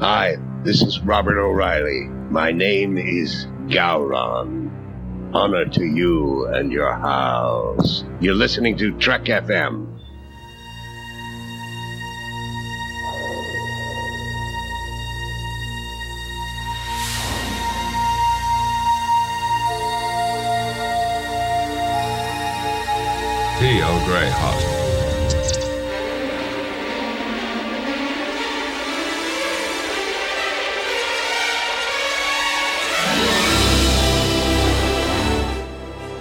Hi, 0.00 0.38
this 0.64 0.80
is 0.80 0.98
Robert 1.00 1.38
O'Reilly. 1.38 2.06
My 2.30 2.52
name 2.52 2.96
is 2.96 3.44
Gowron. 3.66 4.70
Honor 5.34 5.66
to 5.66 5.84
you 5.84 6.46
and 6.46 6.72
your 6.72 6.94
house. 6.94 8.02
You're 8.18 8.32
listening 8.34 8.78
to 8.78 8.96
Trek 8.96 9.24
FM. 9.24 9.98
Tea 23.58 23.82
Earl 23.82 24.79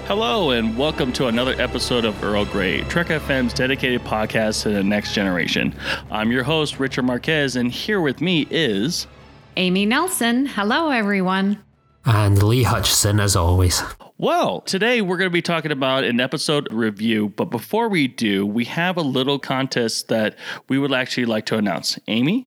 Hello, 0.09 0.49
and 0.49 0.75
welcome 0.75 1.13
to 1.13 1.27
another 1.27 1.53
episode 1.61 2.03
of 2.03 2.23
Earl 2.23 2.43
Grey, 2.43 2.81
Trek 2.85 3.09
FM's 3.09 3.53
dedicated 3.53 4.01
podcast 4.01 4.63
to 4.63 4.69
the 4.69 4.83
next 4.83 5.13
generation. 5.13 5.71
I'm 6.09 6.31
your 6.31 6.41
host, 6.41 6.79
Richard 6.79 7.03
Marquez, 7.03 7.55
and 7.55 7.71
here 7.71 8.01
with 8.01 8.19
me 8.19 8.47
is. 8.49 9.05
Amy 9.55 9.85
Nelson. 9.85 10.47
Hello, 10.47 10.89
everyone. 10.89 11.63
And 12.05 12.41
Lee 12.41 12.63
Hutchison, 12.63 13.19
as 13.19 13.35
always. 13.35 13.83
Well, 14.17 14.61
today 14.61 15.03
we're 15.03 15.17
going 15.17 15.29
to 15.29 15.33
be 15.33 15.43
talking 15.43 15.71
about 15.71 16.03
an 16.03 16.19
episode 16.19 16.73
review, 16.73 17.29
but 17.29 17.51
before 17.51 17.87
we 17.87 18.07
do, 18.07 18.47
we 18.47 18.65
have 18.65 18.97
a 18.97 19.03
little 19.03 19.37
contest 19.37 20.07
that 20.07 20.35
we 20.69 20.79
would 20.79 20.91
actually 20.91 21.25
like 21.25 21.45
to 21.45 21.57
announce. 21.57 21.99
Amy? 22.07 22.48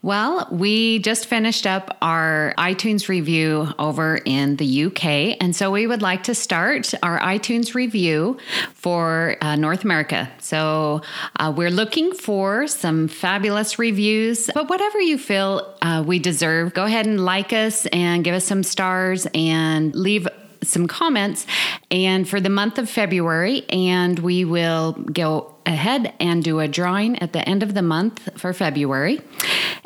Well, 0.00 0.48
we 0.50 0.98
just 1.00 1.26
finished 1.26 1.66
up 1.66 1.96
our 2.00 2.54
iTunes 2.56 3.08
review 3.08 3.68
over 3.78 4.16
in 4.24 4.56
the 4.56 4.84
UK. 4.86 5.36
And 5.40 5.54
so 5.54 5.70
we 5.70 5.86
would 5.86 6.02
like 6.02 6.24
to 6.24 6.34
start 6.34 6.94
our 7.02 7.20
iTunes 7.20 7.74
review 7.74 8.38
for 8.74 9.36
uh, 9.40 9.56
North 9.56 9.84
America. 9.84 10.30
So 10.38 11.02
uh, 11.36 11.52
we're 11.54 11.70
looking 11.70 12.12
for 12.12 12.66
some 12.66 13.08
fabulous 13.08 13.78
reviews, 13.78 14.50
but 14.54 14.68
whatever 14.68 15.00
you 15.00 15.18
feel 15.18 15.76
uh, 15.82 16.02
we 16.06 16.18
deserve, 16.18 16.74
go 16.74 16.84
ahead 16.84 17.06
and 17.06 17.24
like 17.24 17.52
us 17.52 17.86
and 17.86 18.24
give 18.24 18.34
us 18.34 18.44
some 18.44 18.62
stars 18.62 19.26
and 19.34 19.94
leave 19.94 20.26
some 20.62 20.86
comments 20.86 21.46
and 21.92 22.26
for 22.28 22.40
the 22.40 22.48
month 22.48 22.78
of 22.78 22.88
February 22.90 23.64
and 23.68 24.18
we 24.18 24.44
will 24.44 24.92
go 24.92 25.54
ahead 25.66 26.12
and 26.18 26.42
do 26.42 26.58
a 26.58 26.66
drawing 26.66 27.18
at 27.20 27.32
the 27.32 27.48
end 27.48 27.62
of 27.62 27.74
the 27.74 27.82
month 27.82 28.40
for 28.40 28.52
February. 28.52 29.20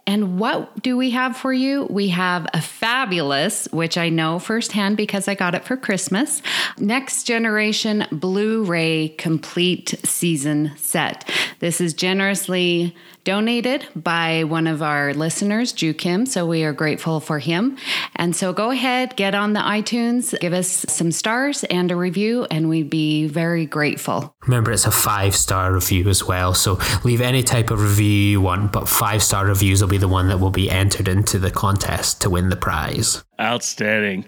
And 0.07 0.39
what 0.39 0.83
do 0.83 0.97
we 0.97 1.11
have 1.11 1.37
for 1.37 1.53
you? 1.53 1.87
We 1.91 2.09
have 2.09 2.47
a 2.55 2.61
fabulous, 2.61 3.67
which 3.73 3.99
I 3.99 4.09
know 4.09 4.39
firsthand 4.39 4.97
because 4.97 5.27
I 5.27 5.35
got 5.35 5.57
it 5.57 5.65
for 5.65 5.77
Christmas, 5.77 6.43
Next 6.79 7.25
Generation 7.25 8.07
Blu 8.13 8.65
ray 8.65 9.09
complete 9.19 9.99
season 10.05 10.73
set. 10.77 11.29
This 11.59 11.81
is 11.81 11.93
generously 11.93 12.95
donated 13.25 13.85
by 13.97 14.45
one 14.45 14.69
of 14.69 14.83
our 14.83 15.13
listeners, 15.13 15.73
Ju 15.73 15.93
Kim. 15.93 16.25
So 16.27 16.47
we 16.47 16.63
are 16.63 16.73
grateful 16.73 17.19
for 17.19 17.41
him. 17.41 17.77
And 18.15 18.37
so 18.37 18.53
go 18.53 18.71
ahead, 18.71 19.17
get 19.17 19.35
on 19.35 19.53
the 19.53 19.61
iTunes, 19.61 20.39
give 20.39 20.53
us 20.53 20.87
some 20.89 21.11
stars 21.11 21.65
and 21.65 21.91
a 21.91 21.96
review, 21.97 22.47
and 22.51 22.69
we'd 22.69 22.91
be 22.91 23.27
very 23.27 23.67
grateful. 23.67 24.35
Remember, 24.47 24.73
it's 24.73 24.87
a 24.87 24.91
five 24.91 25.35
star 25.35 25.73
review 25.73 26.09
as 26.09 26.25
well. 26.25 26.55
So 26.55 26.79
leave 27.05 27.21
any 27.21 27.43
type 27.43 27.71
of 27.71 27.81
review 27.81 28.07
you 28.07 28.41
want, 28.41 28.73
but 28.73 28.89
five 28.89 29.23
star 29.23 29.47
reviews 29.47 29.81
will 29.81 29.89
be 29.89 29.99
the 29.99 30.09
one 30.09 30.29
that 30.29 30.39
will 30.39 30.51
be 30.51 30.71
entered 30.71 31.09
into 31.09 31.39
the 31.39 31.51
contest 31.51 32.21
to 32.23 32.31
win 32.31 32.49
the 32.49 32.57
prize. 32.57 33.25
Outstanding. 33.41 34.25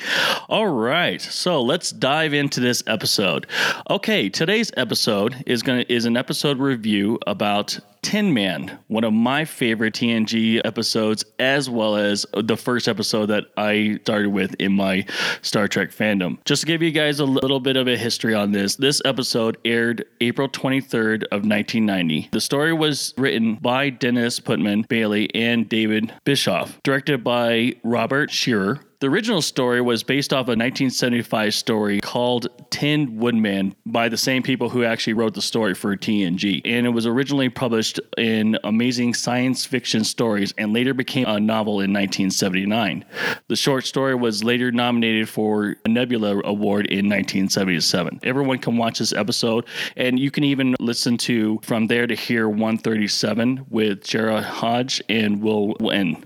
All 0.48 0.68
right, 0.68 1.20
so 1.20 1.62
let's 1.62 1.90
dive 1.90 2.34
into 2.34 2.60
this 2.60 2.82
episode. 2.86 3.46
Okay, 3.88 4.28
today's 4.28 4.70
episode 4.76 5.42
is 5.46 5.62
going 5.62 5.84
to 5.84 5.92
is 5.92 6.04
an 6.04 6.16
episode 6.16 6.58
review 6.58 7.18
about 7.26 7.78
Tin 8.02 8.32
Man, 8.32 8.78
one 8.88 9.04
of 9.04 9.12
my 9.12 9.44
favorite 9.44 9.94
TNG 9.94 10.60
episodes, 10.64 11.24
as 11.38 11.68
well 11.68 11.96
as 11.96 12.24
the 12.34 12.56
first 12.56 12.88
episode 12.88 13.26
that 13.26 13.44
I 13.56 13.98
started 14.02 14.30
with 14.30 14.54
in 14.58 14.72
my 14.72 15.04
Star 15.42 15.68
Trek 15.68 15.90
fandom. 15.90 16.38
Just 16.44 16.62
to 16.62 16.66
give 16.66 16.82
you 16.82 16.90
guys 16.90 17.20
a 17.20 17.24
little 17.24 17.60
bit 17.60 17.76
of 17.76 17.88
a 17.88 17.96
history 17.96 18.34
on 18.34 18.52
this, 18.52 18.76
this 18.76 19.02
episode 19.04 19.58
aired 19.64 20.04
April 20.20 20.48
23rd 20.48 21.24
of 21.24 21.44
1990. 21.44 22.28
The 22.30 22.40
story 22.40 22.72
was 22.72 23.14
written 23.16 23.56
by 23.56 23.90
Dennis 23.90 24.38
Putman 24.40 24.86
Bailey 24.88 25.34
and 25.34 25.68
David 25.68 26.12
Bischoff, 26.24 26.80
directed 26.82 27.24
by 27.24 27.74
Robert 27.82 28.30
Scheerer, 28.30 28.80
the 29.00 29.08
original 29.08 29.40
story 29.40 29.80
was 29.80 30.02
based 30.02 30.32
off 30.32 30.48
a 30.48 30.58
1975 30.58 31.54
story 31.54 32.00
called 32.00 32.48
Tin 32.70 33.18
Woodman 33.18 33.76
by 33.86 34.08
the 34.08 34.16
same 34.16 34.42
people 34.42 34.68
who 34.68 34.82
actually 34.82 35.12
wrote 35.12 35.34
the 35.34 35.42
story 35.42 35.74
for 35.74 35.96
TNG. 35.96 36.60
And 36.64 36.84
it 36.84 36.90
was 36.90 37.06
originally 37.06 37.48
published 37.48 38.00
in 38.16 38.58
Amazing 38.64 39.14
Science 39.14 39.64
Fiction 39.64 40.02
Stories 40.02 40.52
and 40.58 40.72
later 40.72 40.94
became 40.94 41.26
a 41.28 41.38
novel 41.38 41.74
in 41.74 41.92
1979. 41.92 43.04
The 43.46 43.54
short 43.54 43.86
story 43.86 44.16
was 44.16 44.42
later 44.42 44.72
nominated 44.72 45.28
for 45.28 45.76
a 45.84 45.88
Nebula 45.88 46.40
Award 46.44 46.86
in 46.86 47.08
1977. 47.08 48.20
Everyone 48.24 48.58
can 48.58 48.76
watch 48.76 48.98
this 48.98 49.12
episode, 49.12 49.64
and 49.96 50.18
you 50.18 50.32
can 50.32 50.42
even 50.42 50.74
listen 50.80 51.16
to 51.18 51.60
From 51.62 51.86
There 51.86 52.08
to 52.08 52.16
Here 52.16 52.48
137 52.48 53.66
with 53.70 54.02
Jara 54.02 54.42
Hodge 54.42 55.00
and 55.08 55.40
Will 55.40 55.76
Wynn. 55.78 56.24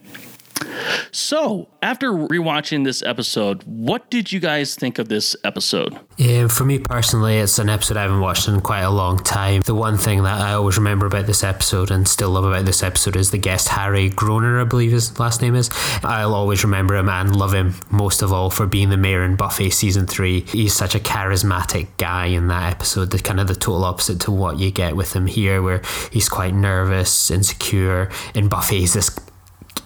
So, 1.14 1.68
after 1.82 2.10
rewatching 2.10 2.84
this 2.84 3.02
episode, 3.02 3.62
what 3.64 4.10
did 4.10 4.32
you 4.32 4.40
guys 4.40 4.74
think 4.74 4.98
of 4.98 5.08
this 5.08 5.36
episode? 5.44 5.98
Yeah, 6.16 6.48
for 6.48 6.64
me 6.64 6.78
personally, 6.78 7.36
it's 7.36 7.58
an 7.58 7.68
episode 7.68 7.98
I 7.98 8.02
haven't 8.02 8.20
watched 8.20 8.48
in 8.48 8.60
quite 8.60 8.80
a 8.80 8.90
long 8.90 9.18
time. 9.18 9.60
The 9.60 9.74
one 9.74 9.98
thing 9.98 10.22
that 10.22 10.40
I 10.40 10.54
always 10.54 10.78
remember 10.78 11.04
about 11.04 11.26
this 11.26 11.44
episode 11.44 11.90
and 11.90 12.08
still 12.08 12.30
love 12.30 12.44
about 12.44 12.64
this 12.64 12.82
episode 12.82 13.16
is 13.16 13.30
the 13.30 13.38
guest 13.38 13.68
Harry 13.68 14.08
Groener, 14.08 14.60
I 14.60 14.64
believe 14.64 14.92
his 14.92 15.18
last 15.18 15.42
name 15.42 15.54
is. 15.54 15.68
I'll 16.02 16.34
always 16.34 16.64
remember 16.64 16.96
him 16.96 17.08
and 17.08 17.36
love 17.36 17.52
him 17.52 17.74
most 17.90 18.22
of 18.22 18.32
all 18.32 18.48
for 18.48 18.66
being 18.66 18.88
the 18.88 18.96
mayor 18.96 19.24
in 19.24 19.36
Buffy 19.36 19.70
season 19.70 20.06
three. 20.06 20.40
He's 20.40 20.74
such 20.74 20.94
a 20.94 20.98
charismatic 20.98 21.88
guy 21.98 22.26
in 22.26 22.48
that 22.48 22.72
episode, 22.72 23.10
the 23.10 23.18
kind 23.18 23.40
of 23.40 23.48
the 23.48 23.54
total 23.54 23.84
opposite 23.84 24.20
to 24.20 24.30
what 24.30 24.58
you 24.58 24.70
get 24.70 24.96
with 24.96 25.12
him 25.14 25.26
here, 25.26 25.60
where 25.60 25.82
he's 26.10 26.28
quite 26.28 26.54
nervous, 26.54 27.30
insecure. 27.30 28.10
In 28.34 28.48
Buffy, 28.48 28.80
he's 28.80 28.94
this 28.94 29.10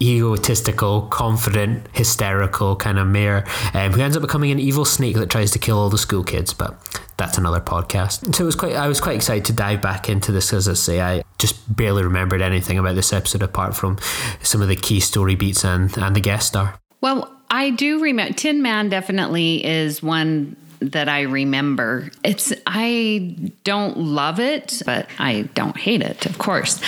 egotistical, 0.01 1.03
confident, 1.03 1.87
hysterical 1.93 2.77
kind 2.77 2.99
of 2.99 3.07
mayor 3.07 3.45
um, 3.75 3.93
who 3.93 4.01
ends 4.01 4.17
up 4.17 4.23
becoming 4.23 4.51
an 4.51 4.59
evil 4.59 4.85
snake 4.85 5.17
that 5.17 5.31
tries 5.31 5.51
to 5.53 5.59
kill 5.59 5.79
all 5.79 5.91
the 5.91 5.99
school 5.99 6.25
kids. 6.25 6.53
But 6.53 6.77
that's 7.17 7.39
another 7.39 7.61
podcast. 7.61 8.35
So 8.35 8.45
it 8.45 8.47
was 8.47 8.57
quite. 8.57 8.75
I 8.75 8.89
was 8.89 9.01
quite 9.01 9.17
excited 9.17 9.45
to 9.47 9.53
dive 9.53 9.81
back 9.81 10.09
into 10.09 10.33
this. 10.33 10.53
As 10.53 10.69
I 10.69 10.75
say, 10.75 11.01
I 11.01 11.23
just 11.39 11.75
barely 11.75 12.03
remembered 12.03 12.43
anything 12.43 12.79
about 12.79 12.95
this 12.95 13.13
episode 13.13 13.43
apart 13.43 13.77
from 13.77 13.99
some 14.43 14.63
of 14.63 14.69
the 14.69 14.77
key 14.77 15.01
story 15.01 15.35
beats 15.35 15.65
and 15.65 15.97
and 15.99 16.15
the 16.15 16.21
guest 16.21 16.49
star. 16.49 16.79
Well, 17.01 17.33
I 17.51 17.71
do 17.71 18.01
remember 18.01 18.35
Tin 18.35 18.63
Man. 18.63 18.89
Definitely 18.89 19.65
is 19.65 20.03
one 20.03 20.57
that 20.81 21.09
I 21.09 21.23
remember. 21.23 22.11
It's 22.23 22.53
I 22.67 23.37
don't 23.65 23.97
love 23.97 24.41
it, 24.41 24.83
but 24.85 25.09
I 25.19 25.43
don't 25.55 25.77
hate 25.77 26.03
it, 26.03 26.27
of 26.27 26.39
course. 26.39 26.81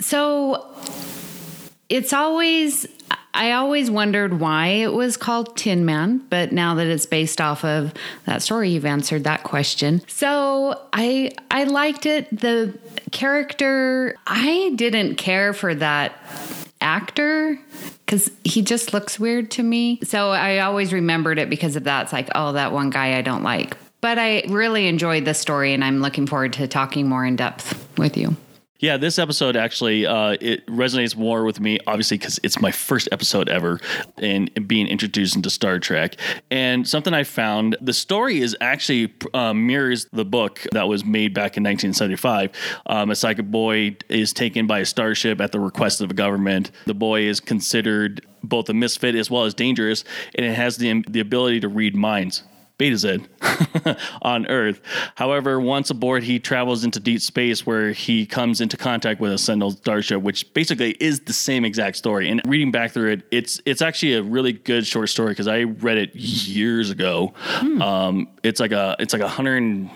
So 0.00 0.66
it's 1.88 2.12
always 2.12 2.86
I 3.34 3.52
always 3.52 3.90
wondered 3.90 4.38
why 4.38 4.66
it 4.68 4.92
was 4.92 5.16
called 5.16 5.56
Tin 5.56 5.84
Man, 5.84 6.24
but 6.30 6.52
now 6.52 6.76
that 6.76 6.86
it's 6.86 7.04
based 7.04 7.40
off 7.40 7.64
of 7.64 7.92
that 8.26 8.42
story, 8.42 8.70
you've 8.70 8.86
answered 8.86 9.24
that 9.24 9.42
question. 9.42 10.02
So 10.06 10.80
I 10.92 11.32
I 11.50 11.64
liked 11.64 12.06
it. 12.06 12.28
The 12.30 12.78
character 13.10 14.16
I 14.26 14.72
didn't 14.76 15.16
care 15.16 15.52
for 15.52 15.74
that 15.74 16.14
actor 16.80 17.58
because 18.06 18.30
he 18.44 18.62
just 18.62 18.92
looks 18.92 19.18
weird 19.18 19.50
to 19.52 19.62
me. 19.62 19.98
So 20.04 20.30
I 20.30 20.60
always 20.60 20.92
remembered 20.92 21.38
it 21.38 21.50
because 21.50 21.76
of 21.76 21.84
that. 21.84 22.04
It's 22.04 22.12
like, 22.12 22.28
oh, 22.34 22.52
that 22.52 22.72
one 22.72 22.90
guy 22.90 23.18
I 23.18 23.22
don't 23.22 23.42
like. 23.42 23.76
But 24.00 24.18
I 24.18 24.44
really 24.48 24.86
enjoyed 24.86 25.24
the 25.24 25.32
story, 25.32 25.72
and 25.72 25.82
I'm 25.82 26.00
looking 26.00 26.26
forward 26.26 26.52
to 26.54 26.68
talking 26.68 27.08
more 27.08 27.24
in 27.24 27.36
depth 27.36 27.96
with 27.96 28.18
you. 28.18 28.36
Yeah, 28.84 28.98
this 28.98 29.18
episode 29.18 29.56
actually 29.56 30.04
uh, 30.04 30.36
it 30.42 30.66
resonates 30.66 31.16
more 31.16 31.44
with 31.44 31.58
me, 31.58 31.78
obviously, 31.86 32.18
because 32.18 32.38
it's 32.42 32.60
my 32.60 32.70
first 32.70 33.08
episode 33.12 33.48
ever 33.48 33.80
in, 34.18 34.48
in, 34.48 34.66
being 34.66 34.88
introduced 34.88 35.36
into 35.36 35.48
Star 35.48 35.78
Trek. 35.78 36.16
And 36.50 36.86
something 36.86 37.14
I 37.14 37.24
found, 37.24 37.78
the 37.80 37.94
story 37.94 38.42
is 38.42 38.54
actually 38.60 39.14
uh, 39.32 39.54
mirrors 39.54 40.04
the 40.12 40.26
book 40.26 40.66
that 40.72 40.86
was 40.86 41.02
made 41.02 41.32
back 41.32 41.56
in 41.56 41.62
1975. 41.62 42.50
Um, 42.84 43.10
a 43.10 43.16
psychic 43.16 43.46
boy 43.46 43.96
is 44.10 44.34
taken 44.34 44.66
by 44.66 44.80
a 44.80 44.84
starship 44.84 45.40
at 45.40 45.52
the 45.52 45.60
request 45.60 46.02
of 46.02 46.10
the 46.10 46.14
government. 46.14 46.70
The 46.84 46.92
boy 46.92 47.22
is 47.22 47.40
considered 47.40 48.26
both 48.42 48.68
a 48.68 48.74
misfit 48.74 49.14
as 49.14 49.30
well 49.30 49.44
as 49.44 49.54
dangerous, 49.54 50.04
and 50.34 50.44
it 50.44 50.52
has 50.52 50.76
the 50.76 51.02
the 51.08 51.20
ability 51.20 51.60
to 51.60 51.68
read 51.68 51.96
minds 51.96 52.42
Betazed 52.78 53.28
on 54.22 54.46
Earth. 54.48 54.80
However, 55.14 55.60
once 55.60 55.90
aboard, 55.90 56.24
he 56.24 56.40
travels 56.40 56.82
into 56.82 56.98
deep 56.98 57.20
space 57.20 57.64
where 57.64 57.92
he 57.92 58.26
comes 58.26 58.60
into 58.60 58.76
contact 58.76 59.20
with 59.20 59.32
a 59.32 59.38
Sentinel 59.38 59.70
starship, 59.70 60.22
which 60.22 60.52
basically 60.54 60.92
is 60.98 61.20
the 61.20 61.32
same 61.32 61.64
exact 61.64 61.96
story. 61.96 62.28
And 62.28 62.42
reading 62.46 62.72
back 62.72 62.90
through 62.90 63.12
it, 63.12 63.22
it's 63.30 63.60
it's 63.64 63.80
actually 63.80 64.14
a 64.14 64.22
really 64.22 64.52
good 64.52 64.86
short 64.86 65.08
story 65.08 65.30
because 65.30 65.46
I 65.46 65.62
read 65.62 65.98
it 65.98 66.16
years 66.16 66.90
ago. 66.90 67.32
Um, 67.80 68.28
it's 68.42 68.58
like 68.58 68.72
a 68.72 68.96
it's 68.98 69.12
like 69.12 69.22
a 69.22 69.28
hundred. 69.28 69.90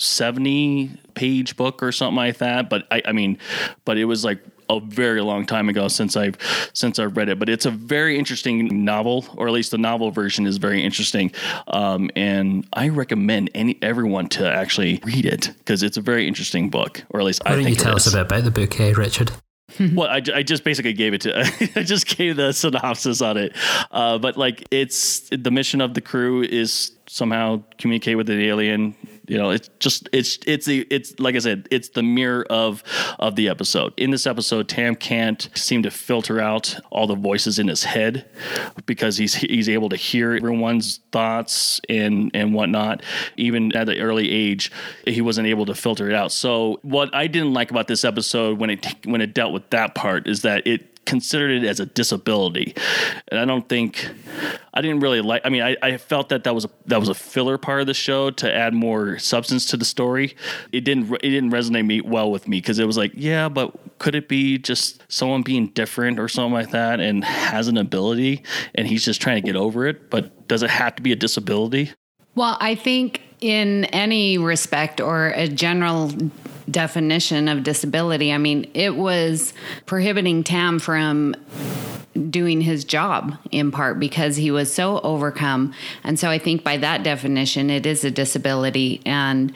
70 0.00 0.92
page 1.14 1.56
book 1.56 1.82
or 1.82 1.90
something 1.90 2.14
like 2.14 2.38
that 2.38 2.70
but 2.70 2.86
I, 2.88 3.02
I 3.06 3.10
mean 3.10 3.36
but 3.84 3.98
it 3.98 4.04
was 4.04 4.24
like 4.24 4.40
a 4.70 4.80
very 4.80 5.20
long 5.20 5.46
time 5.46 5.68
ago 5.68 5.88
since 5.88 6.16
I've 6.16 6.36
since 6.72 6.98
I've 6.98 7.16
read 7.16 7.28
it. 7.28 7.38
But 7.38 7.48
it's 7.48 7.66
a 7.66 7.70
very 7.70 8.18
interesting 8.18 8.84
novel, 8.84 9.24
or 9.36 9.46
at 9.46 9.52
least 9.52 9.70
the 9.70 9.78
novel 9.78 10.10
version 10.10 10.46
is 10.46 10.56
very 10.58 10.82
interesting. 10.82 11.32
Um, 11.68 12.10
and 12.16 12.66
I 12.72 12.88
recommend 12.88 13.50
any 13.54 13.78
everyone 13.82 14.28
to 14.30 14.50
actually 14.50 15.00
read 15.04 15.26
it 15.26 15.50
because 15.58 15.82
it's 15.82 15.96
a 15.96 16.02
very 16.02 16.26
interesting 16.26 16.70
book, 16.70 17.04
or 17.10 17.20
at 17.20 17.26
least 17.26 17.42
Why 17.44 17.52
I 17.52 17.54
don't 17.54 17.64
think 17.64 17.78
you 17.78 17.82
tell 17.82 17.92
it 17.92 17.96
us 17.96 18.06
is. 18.06 18.14
a 18.14 18.16
bit 18.18 18.26
about 18.26 18.44
the 18.44 18.50
book, 18.50 18.80
eh, 18.80 18.92
Richard? 18.96 19.32
Well, 19.94 20.08
I, 20.08 20.22
I 20.34 20.42
just 20.42 20.64
basically 20.64 20.92
gave 20.92 21.14
it 21.14 21.20
to 21.22 21.38
I 21.76 21.82
just 21.82 22.06
gave 22.06 22.36
the 22.36 22.52
synopsis 22.52 23.20
on 23.20 23.36
it, 23.36 23.54
uh, 23.90 24.18
but 24.18 24.36
like 24.36 24.66
it's 24.70 25.28
the 25.30 25.50
mission 25.50 25.80
of 25.80 25.94
the 25.94 26.00
crew 26.00 26.42
is 26.42 26.92
somehow 27.06 27.62
communicate 27.78 28.16
with 28.16 28.30
an 28.30 28.40
alien. 28.40 28.94
You 29.28 29.38
know, 29.38 29.50
it's 29.50 29.68
just 29.78 30.08
it's 30.12 30.38
it's 30.46 30.66
the 30.66 30.86
it's 30.90 31.18
like 31.20 31.34
I 31.34 31.38
said, 31.38 31.68
it's 31.70 31.90
the 31.90 32.02
mirror 32.02 32.46
of 32.50 32.82
of 33.18 33.36
the 33.36 33.48
episode. 33.48 33.92
In 33.96 34.10
this 34.10 34.26
episode, 34.26 34.68
Tam 34.68 34.94
can't 34.94 35.48
seem 35.54 35.82
to 35.82 35.90
filter 35.90 36.40
out 36.40 36.76
all 36.90 37.06
the 37.06 37.14
voices 37.14 37.58
in 37.58 37.68
his 37.68 37.84
head 37.84 38.26
because 38.86 39.16
he's 39.16 39.34
he's 39.34 39.68
able 39.68 39.90
to 39.90 39.96
hear 39.96 40.34
everyone's 40.34 41.00
thoughts 41.12 41.80
and 41.88 42.30
and 42.34 42.54
whatnot. 42.54 43.02
Even 43.36 43.74
at 43.76 43.88
an 43.88 43.98
early 43.98 44.30
age, 44.30 44.72
he 45.06 45.20
wasn't 45.20 45.46
able 45.46 45.66
to 45.66 45.74
filter 45.74 46.08
it 46.08 46.14
out. 46.14 46.32
So 46.32 46.80
what 46.82 47.14
I 47.14 47.26
didn't 47.26 47.52
like 47.52 47.70
about 47.70 47.86
this 47.86 48.04
episode 48.04 48.58
when 48.58 48.70
it 48.70 48.86
when 49.04 49.20
it 49.20 49.34
dealt 49.34 49.52
with 49.52 49.68
that 49.70 49.94
part 49.94 50.26
is 50.26 50.42
that 50.42 50.66
it 50.66 50.97
considered 51.08 51.62
it 51.62 51.66
as 51.66 51.80
a 51.80 51.86
disability. 51.86 52.74
And 53.28 53.40
i 53.40 53.44
don't 53.44 53.68
think 53.68 54.10
i 54.74 54.80
didn't 54.80 55.00
really 55.00 55.20
like 55.20 55.42
i 55.44 55.48
mean 55.48 55.62
I, 55.62 55.76
I 55.82 55.96
felt 55.96 56.28
that 56.28 56.44
that 56.44 56.54
was 56.54 56.66
a 56.66 56.70
that 56.86 57.00
was 57.00 57.08
a 57.08 57.14
filler 57.14 57.58
part 57.58 57.80
of 57.80 57.86
the 57.86 57.94
show 57.94 58.30
to 58.30 58.52
add 58.52 58.74
more 58.74 59.18
substance 59.18 59.66
to 59.66 59.76
the 59.76 59.84
story. 59.84 60.36
It 60.72 60.82
didn't 60.82 61.12
it 61.14 61.30
didn't 61.30 61.50
resonate 61.50 61.86
me 61.86 62.00
well 62.00 62.30
with 62.30 62.46
me 62.46 62.58
because 62.60 62.78
it 62.78 62.86
was 62.86 62.96
like 62.96 63.12
yeah 63.14 63.48
but 63.48 63.74
could 63.98 64.14
it 64.14 64.28
be 64.28 64.58
just 64.58 65.02
someone 65.08 65.42
being 65.42 65.68
different 65.68 66.18
or 66.18 66.28
something 66.28 66.52
like 66.52 66.70
that 66.70 67.00
and 67.00 67.24
has 67.24 67.68
an 67.68 67.76
ability 67.76 68.42
and 68.74 68.86
he's 68.86 69.04
just 69.04 69.20
trying 69.20 69.42
to 69.42 69.46
get 69.46 69.56
over 69.56 69.86
it? 69.86 70.10
But 70.10 70.48
does 70.48 70.62
it 70.62 70.70
have 70.70 70.96
to 70.96 71.02
be 71.02 71.12
a 71.12 71.16
disability? 71.16 71.92
Well, 72.34 72.56
I 72.60 72.74
think 72.74 73.22
in 73.40 73.86
any 73.86 74.38
respect 74.38 75.00
or 75.00 75.28
a 75.28 75.48
general 75.48 76.12
definition 76.70 77.48
of 77.48 77.62
disability, 77.62 78.32
I 78.32 78.38
mean, 78.38 78.70
it 78.74 78.96
was 78.96 79.52
prohibiting 79.86 80.44
Tam 80.44 80.78
from 80.78 81.34
doing 82.30 82.60
his 82.60 82.84
job 82.84 83.36
in 83.50 83.70
part 83.70 84.00
because 84.00 84.36
he 84.36 84.50
was 84.50 84.72
so 84.72 85.00
overcome. 85.00 85.72
And 86.02 86.18
so 86.18 86.28
I 86.28 86.38
think 86.38 86.64
by 86.64 86.76
that 86.78 87.02
definition, 87.02 87.70
it 87.70 87.86
is 87.86 88.04
a 88.04 88.10
disability. 88.10 89.00
And 89.06 89.52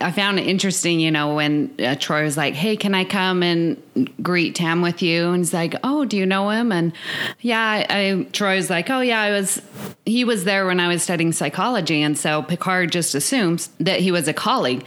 I 0.00 0.10
found 0.10 0.40
it 0.40 0.46
interesting, 0.46 1.00
you 1.00 1.10
know, 1.10 1.34
when 1.34 1.74
uh, 1.78 1.94
Troi 1.94 2.24
was 2.24 2.36
like, 2.36 2.54
Hey, 2.54 2.76
can 2.76 2.94
I 2.94 3.04
come 3.04 3.42
and 3.42 3.80
greet 4.22 4.54
Tam 4.54 4.82
with 4.82 5.02
you? 5.02 5.28
And 5.28 5.38
he's 5.38 5.52
like, 5.52 5.74
Oh, 5.84 6.04
do 6.04 6.16
you 6.16 6.26
know 6.26 6.50
him? 6.50 6.72
And 6.72 6.92
yeah, 7.40 7.60
I, 7.60 7.86
I 7.88 8.26
Troi 8.32 8.56
was 8.56 8.70
like, 8.70 8.90
Oh, 8.90 9.00
yeah, 9.00 9.20
I 9.20 9.30
was, 9.30 9.60
he 10.06 10.24
was 10.24 10.44
there 10.44 10.66
when 10.66 10.80
I 10.80 10.88
was 10.88 11.02
studying 11.02 11.32
psychology. 11.32 12.02
And 12.02 12.16
so 12.16 12.42
Picard 12.42 12.92
just 12.92 13.14
assumes 13.14 13.68
that 13.80 14.00
he 14.00 14.10
was 14.10 14.28
a 14.28 14.32
colleague. 14.32 14.84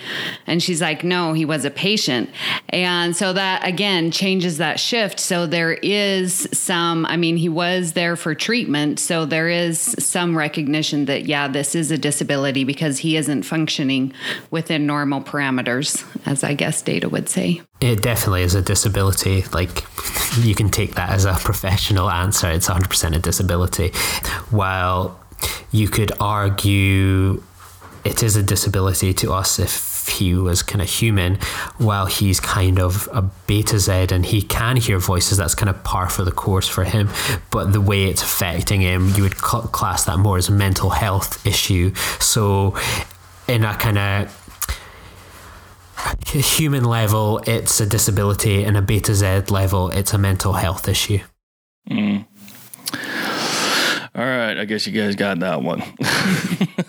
And 0.48 0.62
she's 0.62 0.82
like, 0.82 1.04
No, 1.04 1.34
he 1.34 1.46
was 1.46 1.66
a 1.66 1.72
patient. 1.72 2.30
And 2.70 3.16
so 3.16 3.34
that 3.34 3.66
again 3.66 4.12
changes 4.12 4.58
that 4.58 4.80
shift. 4.80 5.20
So 5.20 5.46
there 5.46 5.74
is 5.74 6.48
some, 6.52 7.06
I 7.06 7.18
mean, 7.18 7.38
he 7.38 7.50
was 7.50 7.94
there 7.94 8.16
for 8.16 8.34
treatment. 8.34 9.00
So 9.00 9.26
there 9.26 9.50
is 9.50 9.80
some 10.00 10.38
recognition 10.38 11.06
that, 11.06 11.26
yeah, 11.26 11.48
this 11.48 11.76
is 11.76 11.92
a 11.92 11.98
disability 11.98 12.64
because 12.64 13.00
he 13.00 13.18
isn't 13.18 13.44
functioning 13.44 14.14
within 14.52 14.86
normal 14.86 15.22
parameters, 15.22 16.04
as 16.26 16.44
I 16.44 16.54
guess 16.54 16.82
Data 16.82 17.10
would 17.10 17.30
say. 17.30 17.62
It 17.82 18.02
definitely 18.02 18.44
is 18.44 18.56
a 18.56 18.62
disability. 18.62 19.44
Like, 19.54 19.86
you 20.40 20.56
can 20.56 20.70
take 20.70 20.96
that 20.96 21.10
as 21.10 21.26
a 21.26 21.34
professional 21.34 22.10
answer. 22.10 22.50
It's 22.50 22.70
100% 22.70 23.16
a 23.16 23.20
disability. 23.20 23.90
While 24.50 25.20
you 25.72 25.90
could 25.90 26.12
argue 26.20 27.44
it 28.06 28.24
is 28.24 28.36
a 28.36 28.44
disability 28.44 29.14
to 29.16 29.34
us 29.34 29.60
if 29.60 30.08
he 30.08 30.36
was 30.36 30.62
kind 30.62 30.82
of 30.82 30.88
human, 30.90 31.36
while 31.78 32.06
he's 32.06 32.40
kind 32.40 32.80
of 32.80 33.10
a 33.12 33.24
Betazed 33.48 34.12
and 34.12 34.26
he 34.26 34.42
can 34.42 34.78
hear 34.78 35.00
voices, 35.00 35.38
that's 35.40 35.56
kind 35.56 35.70
of 35.70 35.84
par 35.84 36.10
for 36.10 36.24
the 36.24 36.32
course 36.32 36.68
for 36.68 36.84
him. 36.84 37.10
But 37.52 37.74
the 37.74 37.82
way 37.82 38.06
it's 38.06 38.22
affecting 38.22 38.82
him, 38.82 39.10
you 39.16 39.24
would 39.24 39.38
cl- 39.38 39.64
class 39.64 40.06
that 40.06 40.18
more 40.20 40.38
as 40.38 40.50
a 40.50 40.52
mental 40.52 40.92
health 40.92 41.46
issue. 41.46 41.94
So, 42.20 42.78
in 43.48 43.64
a 43.64 43.74
kind 43.76 43.98
of 43.98 44.45
human 46.32 46.84
level, 46.84 47.42
it's 47.46 47.80
a 47.80 47.86
disability, 47.86 48.64
and 48.64 48.78
a 48.78 48.82
Betazed 48.82 49.52
level, 49.52 49.90
it's 49.90 50.14
a 50.14 50.18
mental 50.18 50.54
health 50.54 50.88
issue. 50.88 51.20
Mm. 51.90 52.26
All 54.16 54.24
right, 54.24 54.58
I 54.58 54.66
guess 54.66 54.88
you 54.88 54.94
guys 54.94 55.16
got 55.16 55.40
that 55.40 55.62
one. 55.62 55.84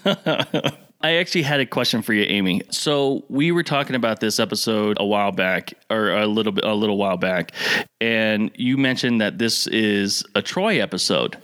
I 1.00 1.16
actually 1.16 1.42
had 1.42 1.60
a 1.60 1.66
question 1.66 2.02
for 2.02 2.12
you, 2.12 2.24
Amy. 2.24 2.62
So 2.70 3.24
we 3.28 3.52
were 3.52 3.62
talking 3.62 3.96
about 3.96 4.20
this 4.20 4.40
episode 4.40 4.96
a 4.98 5.04
while 5.04 5.32
back, 5.32 5.74
or 5.90 6.10
a 6.10 6.26
little 6.26 6.52
bit, 6.52 6.64
a 6.64 6.74
little 6.74 6.96
while 6.96 7.16
back, 7.16 7.52
and 8.00 8.50
you 8.54 8.76
mentioned 8.76 9.20
that 9.20 9.38
this 9.38 9.66
is 9.66 10.24
a 10.34 10.42
Troi 10.42 10.80
episode. 10.80 11.36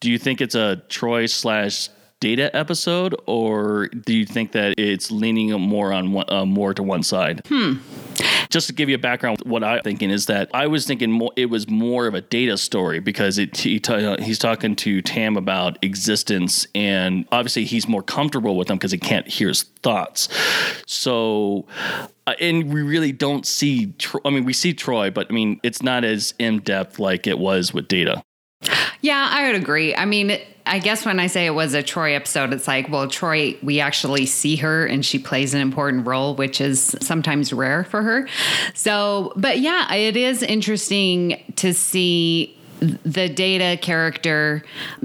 Do 0.00 0.10
you 0.10 0.18
think 0.18 0.40
it's 0.40 0.54
a 0.54 0.82
Troi 0.88 1.28
slash 1.28 1.88
Data 2.26 2.50
episode, 2.56 3.14
or 3.26 3.86
do 3.86 4.12
you 4.12 4.26
think 4.26 4.50
that 4.50 4.74
it's 4.80 5.12
leaning 5.12 5.52
more 5.60 5.92
on 5.92 6.10
one, 6.10 6.24
uh, 6.28 6.44
more 6.44 6.74
to 6.74 6.82
one 6.82 7.04
side? 7.04 7.40
just 8.50 8.66
to 8.66 8.72
give 8.72 8.88
you 8.88 8.96
a 8.96 8.98
background, 8.98 9.38
what 9.44 9.62
I'm 9.62 9.80
thinking 9.82 10.10
is 10.10 10.26
that 10.26 10.50
I 10.52 10.66
was 10.66 10.88
thinking 10.88 11.12
more, 11.12 11.30
it 11.36 11.46
was 11.46 11.70
more 11.70 12.08
of 12.08 12.14
a 12.14 12.20
data 12.20 12.58
story 12.58 12.98
because 12.98 13.38
it, 13.38 13.56
he 13.56 13.78
ta- 13.78 14.16
he's 14.18 14.40
talking 14.40 14.74
to 14.74 15.02
Tam 15.02 15.36
about 15.36 15.78
existence, 15.84 16.66
and 16.74 17.26
obviously 17.30 17.64
he's 17.64 17.86
more 17.86 18.02
comfortable 18.02 18.56
with 18.56 18.66
them 18.66 18.76
because 18.76 18.90
he 18.90 18.98
can't 18.98 19.28
hear 19.28 19.46
his 19.46 19.62
thoughts. 19.84 20.28
So, 20.84 21.66
uh, 22.26 22.34
and 22.40 22.74
we 22.74 22.82
really 22.82 23.12
don't 23.12 23.46
see. 23.46 23.92
Tro- 23.98 24.22
I 24.24 24.30
mean, 24.30 24.44
we 24.44 24.52
see 24.52 24.74
Troi, 24.74 25.14
but 25.14 25.28
I 25.30 25.32
mean, 25.32 25.60
it's 25.62 25.80
not 25.80 26.02
as 26.02 26.34
in 26.40 26.58
depth 26.58 26.98
like 26.98 27.28
it 27.28 27.38
was 27.38 27.72
with 27.72 27.86
Data. 27.86 28.24
Yeah, 29.00 29.28
I 29.30 29.46
would 29.46 29.54
agree. 29.54 29.94
I 29.94 30.06
mean, 30.06 30.40
I 30.66 30.80
guess 30.80 31.06
when 31.06 31.20
I 31.20 31.28
say 31.28 31.46
it 31.46 31.54
was 31.54 31.74
a 31.74 31.82
Troi 31.82 32.14
episode, 32.14 32.52
it's 32.52 32.66
like, 32.66 32.88
well, 32.88 33.06
Troi, 33.06 33.56
we 33.62 33.80
actually 33.80 34.26
see 34.26 34.56
her 34.56 34.84
and 34.84 35.04
she 35.04 35.18
plays 35.18 35.54
an 35.54 35.60
important 35.60 36.06
role, 36.06 36.34
which 36.34 36.60
is 36.60 36.96
sometimes 37.00 37.52
rare 37.52 37.84
for 37.84 38.02
her. 38.02 38.28
So, 38.74 39.32
but 39.36 39.60
yeah, 39.60 39.92
it 39.94 40.16
is 40.16 40.42
interesting 40.42 41.42
to 41.56 41.72
see 41.72 42.55
the 42.80 43.28
data 43.28 43.78
character 43.80 44.62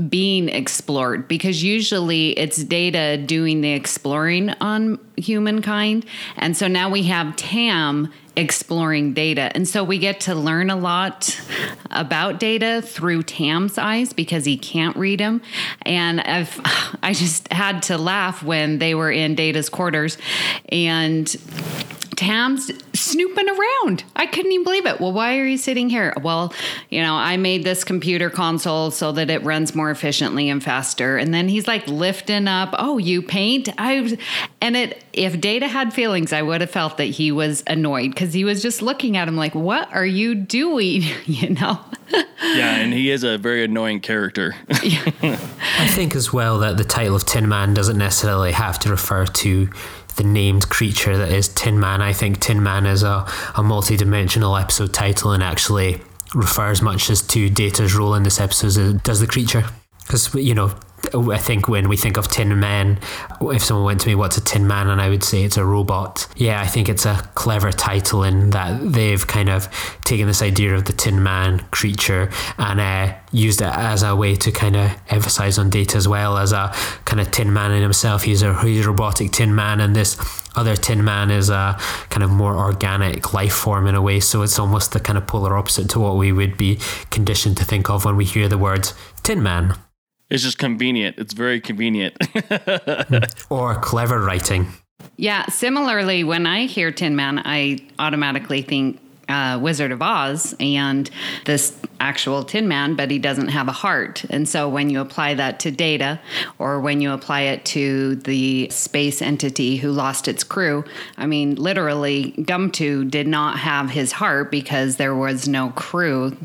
being 0.09 0.49
explored 0.49 1.27
because 1.27 1.63
usually 1.63 2.31
it's 2.31 2.63
data 2.63 3.17
doing 3.17 3.61
the 3.61 3.71
exploring 3.71 4.49
on 4.61 4.99
humankind. 5.15 6.05
And 6.37 6.55
so 6.55 6.67
now 6.67 6.89
we 6.89 7.03
have 7.03 7.35
Tam 7.35 8.11
exploring 8.35 9.13
data. 9.13 9.51
And 9.55 9.67
so 9.67 9.83
we 9.83 9.99
get 9.99 10.21
to 10.21 10.35
learn 10.35 10.69
a 10.69 10.75
lot 10.75 11.39
about 11.89 12.39
data 12.39 12.81
through 12.81 13.23
Tam's 13.23 13.77
eyes 13.77 14.13
because 14.13 14.45
he 14.45 14.57
can't 14.57 14.95
read 14.95 15.19
them. 15.19 15.41
And 15.81 16.21
I've 16.21 16.59
I 17.03 17.13
just 17.13 17.51
had 17.51 17.83
to 17.83 17.97
laugh 17.97 18.43
when 18.43 18.79
they 18.79 18.95
were 18.95 19.11
in 19.11 19.35
Data's 19.35 19.69
quarters 19.69 20.17
and 20.69 21.35
Tam's 22.21 22.69
snooping 22.93 23.47
around. 23.49 24.03
I 24.15 24.27
couldn't 24.27 24.51
even 24.51 24.63
believe 24.63 24.85
it. 24.85 25.01
Well, 25.01 25.11
why 25.11 25.39
are 25.39 25.43
you 25.43 25.57
sitting 25.57 25.89
here? 25.89 26.13
Well, 26.21 26.53
you 26.91 27.01
know, 27.01 27.15
I 27.15 27.35
made 27.37 27.63
this 27.63 27.83
computer 27.83 28.29
console 28.29 28.91
so 28.91 29.11
that 29.13 29.31
it 29.31 29.43
runs 29.43 29.73
more 29.73 29.89
efficiently 29.89 30.47
and 30.47 30.63
faster. 30.63 31.17
And 31.17 31.33
then 31.33 31.49
he's 31.49 31.67
like 31.67 31.87
lifting 31.87 32.47
up, 32.47 32.75
"Oh, 32.77 32.99
you 32.99 33.23
paint?" 33.23 33.69
I 33.79 34.15
and 34.61 34.77
it 34.77 35.03
if 35.13 35.41
Data 35.41 35.67
had 35.67 35.95
feelings, 35.95 36.31
I 36.31 36.43
would 36.43 36.61
have 36.61 36.69
felt 36.69 36.97
that 36.97 37.05
he 37.05 37.31
was 37.31 37.63
annoyed 37.65 38.15
cuz 38.15 38.33
he 38.33 38.43
was 38.43 38.61
just 38.61 38.83
looking 38.83 39.17
at 39.17 39.27
him 39.27 39.35
like, 39.35 39.55
"What 39.55 39.91
are 39.91 40.05
you 40.05 40.35
doing?" 40.35 41.03
you 41.25 41.49
know. 41.49 41.79
Yeah, 42.13 42.75
and 42.75 42.93
he 42.93 43.09
is 43.09 43.23
a 43.23 43.37
very 43.37 43.63
annoying 43.63 43.99
character. 43.99 44.55
I 44.69 45.87
think 45.87 46.15
as 46.15 46.31
well 46.31 46.59
that 46.59 46.77
the 46.77 46.83
title 46.83 47.15
of 47.15 47.25
Tin 47.25 47.47
Man 47.47 47.73
doesn't 47.73 47.97
necessarily 47.97 48.51
have 48.51 48.77
to 48.79 48.89
refer 48.89 49.25
to 49.25 49.69
the 50.15 50.23
named 50.23 50.69
creature 50.69 51.17
that 51.17 51.31
is 51.31 51.47
Tin 51.47 51.79
Man. 51.79 52.01
I 52.01 52.13
think 52.13 52.39
Tin 52.39 52.61
Man 52.61 52.85
is 52.85 53.03
a, 53.03 53.25
a 53.55 53.63
multi 53.63 53.97
dimensional 53.97 54.57
episode 54.57 54.93
title 54.93 55.31
and 55.31 55.43
actually 55.43 56.01
refers 56.33 56.81
much 56.81 57.09
as 57.09 57.21
to 57.21 57.49
Data's 57.49 57.95
role 57.95 58.13
in 58.15 58.23
this 58.23 58.39
episode 58.39 58.67
as 58.67 59.01
does 59.03 59.19
the 59.19 59.27
creature. 59.27 59.65
Because, 60.05 60.33
you 60.35 60.53
know, 60.53 60.73
I 61.13 61.38
think 61.38 61.67
when 61.67 61.89
we 61.89 61.98
think 61.98 62.17
of 62.17 62.27
Tin 62.27 62.60
Man, 62.60 63.00
if 63.41 63.63
someone 63.63 63.86
went 63.86 64.01
to 64.01 64.08
me, 64.08 64.15
"What's 64.15 64.38
a 64.38 64.41
Tin 64.41 64.67
Man?" 64.67 64.88
and 64.89 65.01
I 65.01 65.10
would 65.10 65.24
say 65.24 65.43
it's 65.43 65.58
a 65.58 65.65
robot. 65.65 66.27
Yeah, 66.36 66.62
I 66.62 66.67
think 66.67 66.89
it's 66.89 67.05
a 67.05 67.29
clever 67.36 67.72
title 67.72 68.24
in 68.24 68.51
that 68.51 68.93
they've 68.93 69.25
kind 69.25 69.50
of 69.50 69.70
taken 70.03 70.27
this 70.27 70.41
idea 70.41 70.75
of 70.75 70.86
the 70.86 70.93
Tin 70.93 71.22
Man 71.24 71.60
creature 71.72 72.29
and 72.58 72.79
uh, 72.79 73.13
used 73.31 73.62
it 73.62 73.74
as 73.74 74.03
a 74.03 74.15
way 74.15 74.36
to 74.36 74.51
kind 74.51 74.75
of 74.75 74.91
emphasize 75.10 75.58
on 75.58 75.70
Data 75.70 75.98
as 75.98 76.08
well 76.08 76.38
as 76.38 76.51
a 76.51 76.72
kind 77.05 77.20
of 77.20 77.31
Tin 77.31 77.51
Man 77.51 77.72
in 77.72 77.81
himself. 77.81 78.24
He's 78.24 78.41
a 78.41 78.60
he's 78.62 78.86
a 78.86 78.89
robotic 78.89 79.31
Tin 79.31 79.55
Man, 79.55 79.79
and 79.79 79.96
this 79.96 80.17
other 80.55 80.75
Tin 80.75 81.03
Man 81.03 81.31
is 81.31 81.50
a 81.50 81.77
kind 82.10 82.24
of 82.24 82.29
more 82.29 82.55
organic 82.55 83.34
life 83.34 83.53
form 83.53 83.88
in 83.88 83.96
a 83.96 84.01
way. 84.01 84.20
So 84.20 84.41
it's 84.41 84.60
almost 84.60 84.91
the 84.91 85.00
kind 85.00 85.17
of 85.17 85.27
polar 85.27 85.58
opposite 85.58 85.89
to 85.91 86.00
what 86.00 86.17
we 86.17 86.31
would 86.31 86.58
be 86.58 86.79
conditioned 87.10 87.58
to 87.58 87.65
think 87.65 87.89
of 87.89 88.05
when 88.05 88.15
we 88.15 88.25
hear 88.25 88.48
the 88.48 88.58
words 88.58 88.93
Tin 89.24 89.41
Man. 89.41 89.75
It's 90.31 90.43
just 90.43 90.57
convenient. 90.57 91.17
It's 91.19 91.33
very 91.33 91.59
convenient. 91.59 92.15
or 93.50 93.75
clever 93.75 94.21
writing. 94.21 94.67
Yeah, 95.17 95.45
similarly, 95.47 96.23
when 96.23 96.47
I 96.47 96.67
hear 96.67 96.91
Tin 96.91 97.15
Man, 97.17 97.39
I 97.43 97.79
automatically 98.00 98.61
think 98.61 99.01
uh, 99.31 99.57
Wizard 99.59 99.91
of 99.91 100.01
Oz 100.01 100.55
and 100.59 101.09
this 101.45 101.75
actual 102.00 102.43
Tin 102.43 102.67
Man, 102.67 102.95
but 102.95 103.09
he 103.09 103.19
doesn't 103.19 103.50
have 103.50 103.67
a 103.67 103.71
heart. 103.71 104.25
And 104.29 104.50
so 104.50 104.67
when 104.67 104.89
you 104.89 105.01
apply 105.01 105.35
that 105.35 105.59
to 105.61 105.71
data 105.71 106.19
or 106.59 106.79
when 106.79 107.00
you 107.00 107.11
apply 107.11 107.41
it 107.41 107.63
to 107.65 108.15
the 108.15 108.69
space 108.69 109.21
entity 109.21 109.77
who 109.77 109.91
lost 109.91 110.27
its 110.27 110.43
crew, 110.43 110.83
I 111.17 111.27
mean, 111.27 111.55
literally, 111.55 112.33
Gomtuu 112.39 113.09
did 113.09 113.27
not 113.27 113.59
have 113.59 113.89
his 113.91 114.11
heart 114.11 114.51
because 114.51 114.97
there 114.97 115.15
was 115.15 115.47
no 115.47 115.69
crew, 115.69 116.35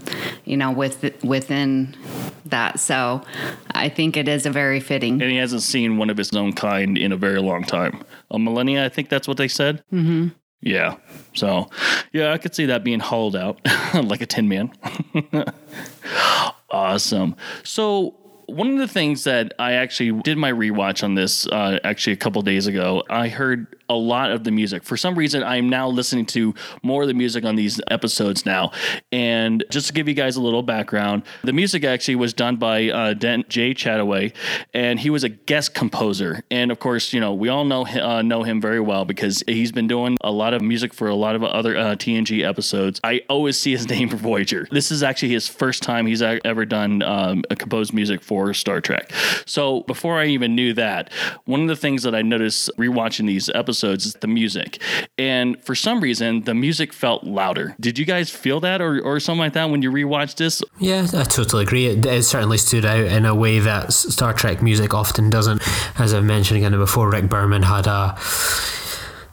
you 0.45 0.57
know, 0.57 0.71
with 0.71 1.03
within 1.25 1.97
that. 2.45 2.79
So 2.79 3.23
I 3.71 3.89
think 3.89 4.17
it 4.17 4.29
is 4.29 4.47
a 4.47 4.51
very 4.51 4.81
fitting. 4.81 5.21
And 5.21 5.31
he 5.31 5.39
hasn't 5.39 5.63
seen 5.63 5.97
one 5.97 6.11
of 6.11 6.17
his 6.17 6.33
own 6.33 6.53
kind 6.53 6.97
in 6.97 7.13
a 7.13 7.17
very 7.17 7.41
long 7.41 7.65
time. 7.65 8.05
A 8.31 8.39
millennia, 8.39 8.85
I 8.85 8.89
think 8.89 9.09
that's 9.09 9.27
what 9.27 9.37
they 9.37 9.49
said. 9.49 9.83
Mm-hmm. 9.93 10.29
Yeah. 10.61 10.97
So, 11.35 11.71
yeah, 12.13 12.33
I 12.33 12.39
could 12.39 12.55
see 12.55 12.67
that 12.67 12.83
being 12.83 13.01
hauled 13.01 13.37
out 13.37 13.61
like 13.95 14.21
a 14.21 14.27
tin 14.27 14.49
man. 14.49 14.73
awesome. 16.71 17.37
So, 17.63 18.17
one 18.47 18.73
of 18.73 18.79
the 18.79 18.89
things 18.89 19.25
that 19.25 19.53
I 19.59 19.73
actually 19.73 20.21
did 20.23 20.39
my 20.39 20.53
rewatch 20.53 21.03
on 21.03 21.15
this 21.15 21.47
uh, 21.49 21.79
actually 21.83 22.13
a 22.13 22.17
couple 22.17 22.41
days 22.43 22.67
ago, 22.67 23.03
I 23.11 23.29
heard 23.29 23.77
a 23.89 23.95
lot 23.95 24.31
of 24.31 24.45
the 24.45 24.51
music. 24.51 24.83
For 24.83 24.97
some 24.97 25.15
reason, 25.15 25.43
I'm 25.43 25.69
now 25.69 25.89
listening 25.89 26.27
to 26.27 26.55
more 26.83 27.03
of 27.03 27.09
the 27.09 27.15
music 27.15 27.45
on 27.45 27.57
these 27.57 27.81
episodes 27.89 28.45
now. 28.45 28.73
And 29.13 29.65
just 29.71 29.89
to 29.89 29.93
give 29.93 30.09
you 30.09 30.15
guys 30.15 30.37
a 30.37 30.43
little 30.43 30.63
background, 30.63 31.23
the 31.45 31.53
music 31.53 31.85
actually 31.85 32.17
was 32.17 32.35
done 32.35 32.57
by 32.57 32.89
uh, 32.89 33.15
Dent 33.15 33.49
Jay 33.49 33.75
Chattaway, 33.75 34.35
and 34.75 35.01
he 35.01 35.11
was 35.11 35.25
a 35.25 35.29
guest 35.29 35.75
composer. 35.75 36.43
And 36.51 36.71
of 36.71 36.79
course, 36.79 37.13
you 37.13 37.21
know 37.21 37.33
we 37.33 37.49
all 37.49 37.65
know 37.65 37.87
uh, 37.87 38.23
know 38.23 38.43
him 38.43 38.61
very 38.61 38.81
well 38.81 39.05
because 39.05 39.43
he's 39.47 39.73
been 39.73 39.87
doing 39.87 40.17
a 40.23 40.31
lot 40.31 40.55
of 40.55 40.63
music 40.63 40.93
for 40.93 41.09
a 41.09 41.15
lot 41.15 41.37
of 41.37 41.45
other 41.45 41.77
uh, 41.77 41.95
TNG 41.95 42.45
episodes. 42.45 43.01
I 43.05 43.23
always 43.29 43.59
see 43.59 43.73
his 43.73 43.89
name 43.97 44.09
for 44.09 44.17
Voyager. 44.17 44.67
This 44.71 44.91
is 44.91 45.03
actually 45.03 45.31
his 45.31 45.49
first 45.49 45.83
time 45.83 46.07
he's 46.07 46.23
ever 46.23 46.65
done 46.65 47.03
um, 47.03 47.43
composed 47.59 47.93
music 47.93 48.23
for 48.23 48.53
Star 48.53 48.81
Trek. 48.81 49.13
So 49.47 49.83
before 49.83 50.19
I 50.19 50.27
even 50.27 50.55
knew 50.55 50.73
that, 50.75 51.13
one 51.45 51.63
of 51.63 51.69
the 51.69 51.77
things 51.77 52.03
that 52.03 52.15
I 52.15 52.23
noticed 52.23 52.71
rewatching 52.79 53.27
these 53.27 53.49
episodes 53.51 53.76
episodes 53.77 54.07
is 54.07 54.15
the 54.15 54.27
music. 54.27 54.81
And 55.19 55.63
for 55.63 55.75
some 55.75 56.01
reason, 56.01 56.43
the 56.45 56.55
music 56.55 56.93
felt 56.93 57.25
louder. 57.25 57.77
Did 57.79 57.99
you 57.99 58.07
guys 58.07 58.31
feel 58.31 58.61
that 58.61 58.81
or, 58.81 59.01
or 59.03 59.21
something 59.21 59.41
like 59.41 59.53
that 59.53 59.69
when 59.69 59.83
you 59.83 59.91
rewatched 59.91 60.37
this? 60.37 60.63
Yeah, 60.81 61.07
I 61.13 61.25
totally 61.25 61.65
agree. 61.65 61.87
It, 61.87 62.07
it 62.07 62.25
certainly 62.25 62.59
stood 62.59 62.87
out 62.87 63.05
in 63.05 63.27
a 63.27 63.35
way 63.35 63.59
that 63.59 63.93
Star 63.93 64.33
Trek 64.33 64.63
music 64.63 64.95
often 64.95 65.29
doesn't. 65.29 65.61
As 65.99 66.15
I 66.15 66.21
mentioned 66.21 66.59
again 66.59 66.73
before, 66.73 67.11
Rick 67.11 67.29
Berman 67.29 67.63
had 67.63 67.87
a 67.87 68.17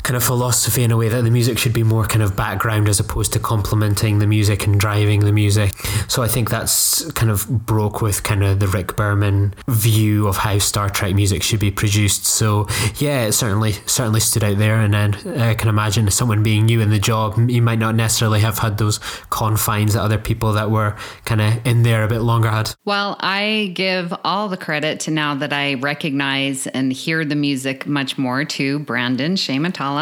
kind 0.04 0.18
of 0.18 0.24
philosophy 0.24 0.84
in 0.84 0.92
a 0.92 0.98
way 0.98 1.08
that 1.08 1.22
the 1.24 1.32
music 1.32 1.58
should 1.58 1.74
be 1.74 1.84
more 1.84 2.06
kind 2.06 2.22
of 2.22 2.36
background 2.36 2.90
as 2.90 3.00
opposed 3.00 3.32
to 3.34 3.40
complementing 3.40 4.20
the 4.20 4.28
music 4.28 4.66
and 4.68 4.80
driving 4.80 5.22
the 5.22 5.32
music. 5.32 5.74
So 6.10 6.22
I 6.22 6.28
think 6.28 6.50
that's 6.50 7.10
kind 7.14 7.32
of 7.32 7.48
broke 7.66 8.02
with 8.02 8.24
kind 8.24 8.44
of 8.44 8.60
the 8.60 8.68
Rick 8.68 8.98
Berman 8.98 9.54
view 9.68 10.28
of 10.28 10.38
how 10.38 10.58
Star 10.58 10.90
Trek 10.90 11.16
music 11.16 11.42
should 11.42 11.62
be 11.62 11.72
produced. 11.72 12.26
So 12.26 12.68
yeah, 12.98 13.26
it 13.26 13.32
certainly 13.32 13.72
certainly 13.86 14.20
stood 14.20 14.44
out 14.44 14.58
there. 14.58 14.82
And 14.82 14.94
then 14.94 15.40
I 15.40 15.54
can 15.54 15.70
imagine 15.70 16.10
someone 16.12 16.44
being 16.44 16.66
new 16.66 16.82
in 16.82 16.90
the 16.90 17.00
job, 17.00 17.50
you 17.50 17.62
might 17.62 17.80
not 17.80 17.96
necessarily 17.96 18.42
have 18.42 18.60
had 18.60 18.78
those 18.78 19.00
confines 19.30 19.94
that 19.94 20.02
other 20.02 20.18
people 20.18 20.52
that 20.54 20.70
were 20.70 20.98
kind 21.24 21.40
of 21.40 21.66
in 21.66 21.84
there 21.84 22.04
a 22.04 22.08
bit 22.10 22.20
longer 22.20 22.50
had. 22.50 22.76
Well, 22.84 23.16
I 23.22 23.72
give 23.74 24.14
all 24.26 24.50
the 24.50 24.58
credit 24.58 25.00
to 25.02 25.12
now 25.12 25.36
that 25.36 25.54
I 25.54 25.76
recognize 25.76 26.68
and 26.68 26.92
hear 26.92 27.24
the 27.24 27.36
music 27.36 27.88
much 27.88 28.18
more 28.18 28.44
to 28.44 28.80
Brandon-Shea 28.80 29.58
Mutala 29.58 29.93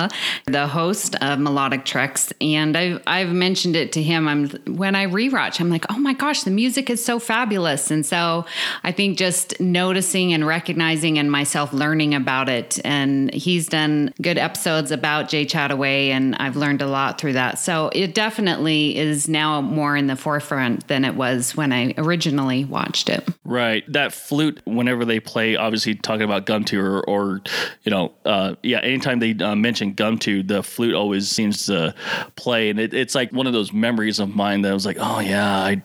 the 0.45 0.67
host 0.67 1.15
of 1.21 1.39
Melodic 1.39 1.86
Treks, 1.86 2.33
and 2.41 2.77
I've 2.77 3.01
I've 3.07 3.31
mentioned 3.31 3.75
it 3.75 3.91
to 3.93 4.03
him. 4.03 4.27
I'm 4.27 4.50
when 4.67 4.95
I 4.95 5.07
rewatch, 5.07 5.60
I'm 5.60 5.69
like, 5.69 5.86
oh 5.89 5.98
my 5.98 6.13
gosh, 6.13 6.43
the 6.43 6.51
music 6.51 6.89
is 6.89 7.03
so 7.03 7.19
fabulous, 7.19 7.91
and 7.91 8.05
so 8.05 8.45
I 8.83 8.91
think 8.91 9.17
just 9.17 9.60
noticing 9.60 10.33
and 10.33 10.45
recognizing 10.45 11.17
and 11.17 11.31
myself 11.31 11.74
learning 11.74 12.13
about 12.13 12.50
it, 12.50 12.79
and 12.86 13.33
he's 13.33 13.67
done 13.67 14.13
good 14.21 14.38
episodes 14.38 14.91
about 14.91 15.29
Jay 15.29 15.45
Chattaway, 15.45 16.10
and 16.10 16.36
I've 16.36 16.55
learned 16.55 16.81
a 16.81 16.88
lot 16.88 17.19
through 17.19 17.33
that. 17.33 17.60
So 17.60 17.89
it 17.93 18.13
definitely 18.13 18.98
is 18.98 19.27
now 19.27 19.62
more 19.62 19.95
in 19.95 20.07
the 20.07 20.15
forefront 20.15 20.88
than 20.88 21.05
it 21.05 21.15
was 21.15 21.55
when 21.55 21.71
I 21.71 21.93
originally 21.98 22.65
watched 22.65 23.10
it. 23.10 23.27
Right, 23.43 23.83
that 23.91 24.13
flute 24.13 24.62
whenever 24.65 25.05
they 25.05 25.19
play, 25.19 25.55
obviously 25.55 25.95
talking 25.95 26.24
about 26.24 26.45
Gomtuu 26.45 26.81
or, 26.81 27.01
or 27.01 27.41
you 27.83 27.89
know, 27.89 28.13
uh, 28.25 28.55
yeah, 28.63 28.79
anytime 28.79 29.19
they 29.19 29.33
uh, 29.33 29.55
mention 29.55 29.80
mentioned 29.81 29.97
Gomtuu, 29.97 30.47
the 30.47 30.63
flute 30.63 30.95
always 30.95 31.29
seems 31.29 31.65
to 31.67 31.93
play, 32.35 32.69
and 32.69 32.79
it, 32.79 32.93
it's 32.93 33.15
like 33.15 33.31
one 33.31 33.47
of 33.47 33.53
those 33.53 33.73
memories 33.73 34.19
of 34.19 34.35
mine 34.35 34.61
that 34.61 34.71
I 34.71 34.73
was 34.73 34.85
like, 34.85 34.97
oh 35.00 35.19
yeah, 35.19 35.50
I, 35.50 35.83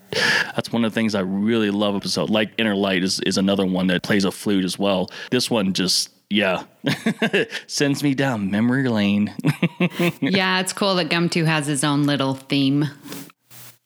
that's 0.55 0.73
one 0.73 0.85
of 0.85 0.93
the 0.93 0.95
things 0.95 1.15
I 1.15 1.21
really 1.21 1.71
love. 1.71 1.97
Episode 1.97 2.31
like 2.31 2.53
Inner 2.59 2.75
Light 2.75 3.03
is 3.03 3.21
is 3.21 3.39
another 3.39 3.65
one 3.65 3.87
that 3.87 4.03
plays 4.03 4.25
a 4.25 4.31
flute 4.31 4.65
as 4.65 4.79
well. 4.79 5.11
This 5.31 5.51
one 5.51 5.73
just 5.73 6.11
yeah 6.29 6.65
sends 7.69 8.03
me 8.03 8.13
down 8.13 8.51
memory 8.51 8.89
lane 8.89 9.33
yeah 10.21 10.59
it's 10.59 10.73
cool 10.73 10.97
that 10.97 11.09
Gomtuu 11.09 11.47
has 11.47 11.69
his 11.69 11.85
own 11.85 12.03
little 12.03 12.35
theme 12.35 12.87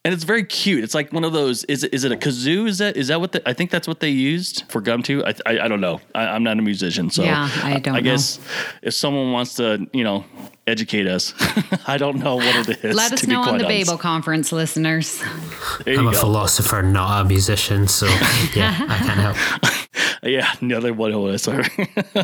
and 0.04 0.14
it's 0.14 0.24
very 0.24 0.44
cute. 0.44 0.82
It's 0.82 0.94
like 0.94 1.12
one 1.12 1.24
of 1.24 1.32
those. 1.32 1.64
Is 1.64 1.84
it 1.84 1.92
is 1.92 2.04
it 2.04 2.12
a 2.12 2.16
kazoo? 2.16 2.66
Is 2.66 2.78
that 2.78 2.96
is 2.96 3.08
that 3.08 3.20
what 3.20 3.32
the, 3.32 3.46
I 3.48 3.52
think 3.52 3.70
that's 3.70 3.86
what 3.86 4.00
they 4.00 4.08
used 4.08 4.64
for 4.70 4.80
Gomtuu? 4.80 5.22
I 5.24 5.34
I, 5.50 5.64
I 5.64 5.68
don't 5.68 5.80
know. 5.80 6.00
I, 6.14 6.34
am 6.36 6.42
not 6.42 6.58
a 6.58 6.62
musician, 6.62 7.10
so 7.10 7.22
yeah, 7.22 7.50
I 7.62 7.78
don't. 7.78 7.94
I, 7.94 7.98
I 7.98 8.00
guess 8.00 8.40
if 8.82 8.94
someone 8.94 9.32
wants 9.32 9.54
to, 9.56 9.86
you 9.92 10.04
know, 10.04 10.24
educate 10.66 11.06
us, 11.06 11.34
I 11.86 11.98
don't 11.98 12.18
know 12.18 12.36
what 12.36 12.68
it 12.68 12.82
is. 12.82 12.96
Let 12.96 13.12
us 13.12 13.26
know 13.26 13.40
on 13.40 13.58
the 13.58 13.66
honest. 13.66 13.88
Babel 13.88 13.98
conference, 13.98 14.52
listeners. 14.52 15.22
I'm 15.86 16.08
a 16.08 16.12
philosopher, 16.12 16.82
not 16.82 17.26
a 17.26 17.28
musician, 17.28 17.86
so 17.86 18.06
yeah, 18.54 18.86
I 18.88 18.96
can't 18.98 19.20
help. 19.20 19.74
yeah, 20.22 20.52
another 20.60 20.92
one 20.92 21.18
was. 21.20 21.48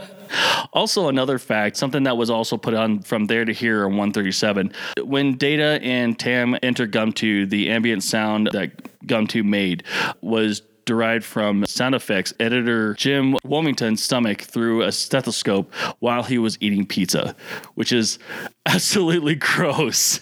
also, 0.73 1.09
another 1.09 1.39
fact, 1.39 1.77
something 1.77 2.03
that 2.05 2.17
was 2.17 2.31
also 2.31 2.57
put 2.57 2.75
on 2.75 3.01
from 3.01 3.27
there 3.27 3.45
to 3.45 3.53
here 3.53 3.85
on 3.85 3.93
137. 3.93 4.73
When 5.03 5.37
Data 5.37 5.81
and 5.83 6.19
Tam 6.19 6.57
enter 6.63 6.87
Gomtuu, 6.87 7.49
the 7.49 7.71
ambient 7.71 8.03
sound 8.03 8.51
that 8.53 9.01
Gomtuu 9.07 9.45
made 9.45 9.85
was 10.21 10.63
derived 10.85 11.25
from 11.25 11.67
sound 11.67 11.97
effects 11.97 12.33
editor 12.39 12.95
Jim 12.95 13.35
Wolvington's 13.45 14.03
stomach 14.03 14.43
through 14.43 14.83
a 14.83 14.93
stethoscope 14.93 15.75
while 15.99 16.23
he 16.23 16.39
was 16.39 16.57
eating 16.61 16.87
pizza, 16.87 17.35
which 17.75 17.93
is 17.93 18.19
absolutely 18.67 19.35
gross. 19.35 20.21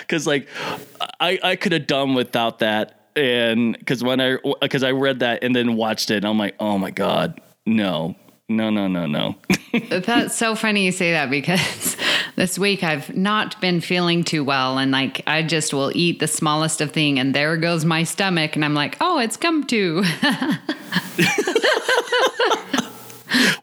Because 0.00 0.26
like 0.26 0.48
I 1.20 1.38
I 1.42 1.56
could 1.56 1.72
have 1.72 1.86
done 1.86 2.14
without 2.14 2.58
that 2.58 3.03
and 3.16 3.78
because 3.78 4.02
when 4.02 4.20
I 4.20 4.38
because 4.60 4.82
I 4.82 4.90
read 4.90 5.20
that 5.20 5.44
and 5.44 5.54
then 5.54 5.76
watched 5.76 6.10
it, 6.10 6.24
I'm 6.24 6.38
like, 6.38 6.56
oh 6.60 6.78
my 6.78 6.90
god, 6.90 7.40
no, 7.66 8.16
no, 8.48 8.70
no, 8.70 8.88
no, 8.88 9.06
no. 9.06 9.36
That's 9.90 10.36
so 10.36 10.54
funny 10.54 10.84
you 10.84 10.92
say 10.92 11.12
that 11.12 11.30
because 11.30 11.96
this 12.36 12.58
week 12.58 12.82
I've 12.82 13.14
not 13.16 13.60
been 13.60 13.80
feeling 13.80 14.24
too 14.24 14.44
well, 14.44 14.78
and 14.78 14.90
like 14.90 15.22
I 15.26 15.42
just 15.42 15.72
will 15.72 15.92
eat 15.94 16.20
the 16.20 16.28
smallest 16.28 16.80
of 16.80 16.92
thing, 16.92 17.18
and 17.18 17.34
there 17.34 17.56
goes 17.56 17.84
my 17.84 18.02
stomach, 18.02 18.56
and 18.56 18.64
I'm 18.64 18.74
like, 18.74 18.96
oh, 19.00 19.18
it's 19.18 19.36
come 19.36 19.64
to. 19.64 20.02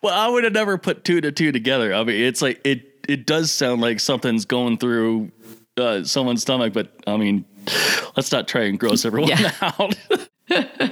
well, 0.01 0.13
I 0.13 0.27
would 0.29 0.43
have 0.43 0.53
never 0.53 0.77
put 0.77 1.03
two 1.03 1.21
to 1.21 1.31
two 1.31 1.51
together. 1.51 1.93
I 1.93 2.03
mean, 2.03 2.21
it's 2.21 2.41
like 2.41 2.61
it 2.63 3.05
it 3.07 3.25
does 3.25 3.51
sound 3.51 3.81
like 3.81 3.99
something's 3.99 4.45
going 4.45 4.77
through 4.77 5.31
uh, 5.77 6.03
someone's 6.03 6.41
stomach, 6.41 6.73
but 6.73 6.93
I 7.07 7.17
mean, 7.17 7.45
let's 8.15 8.31
not 8.31 8.47
try 8.47 8.63
and 8.63 8.79
gross 8.79 9.05
everyone 9.05 9.29
yeah. 9.29 9.51
out. 9.61 9.95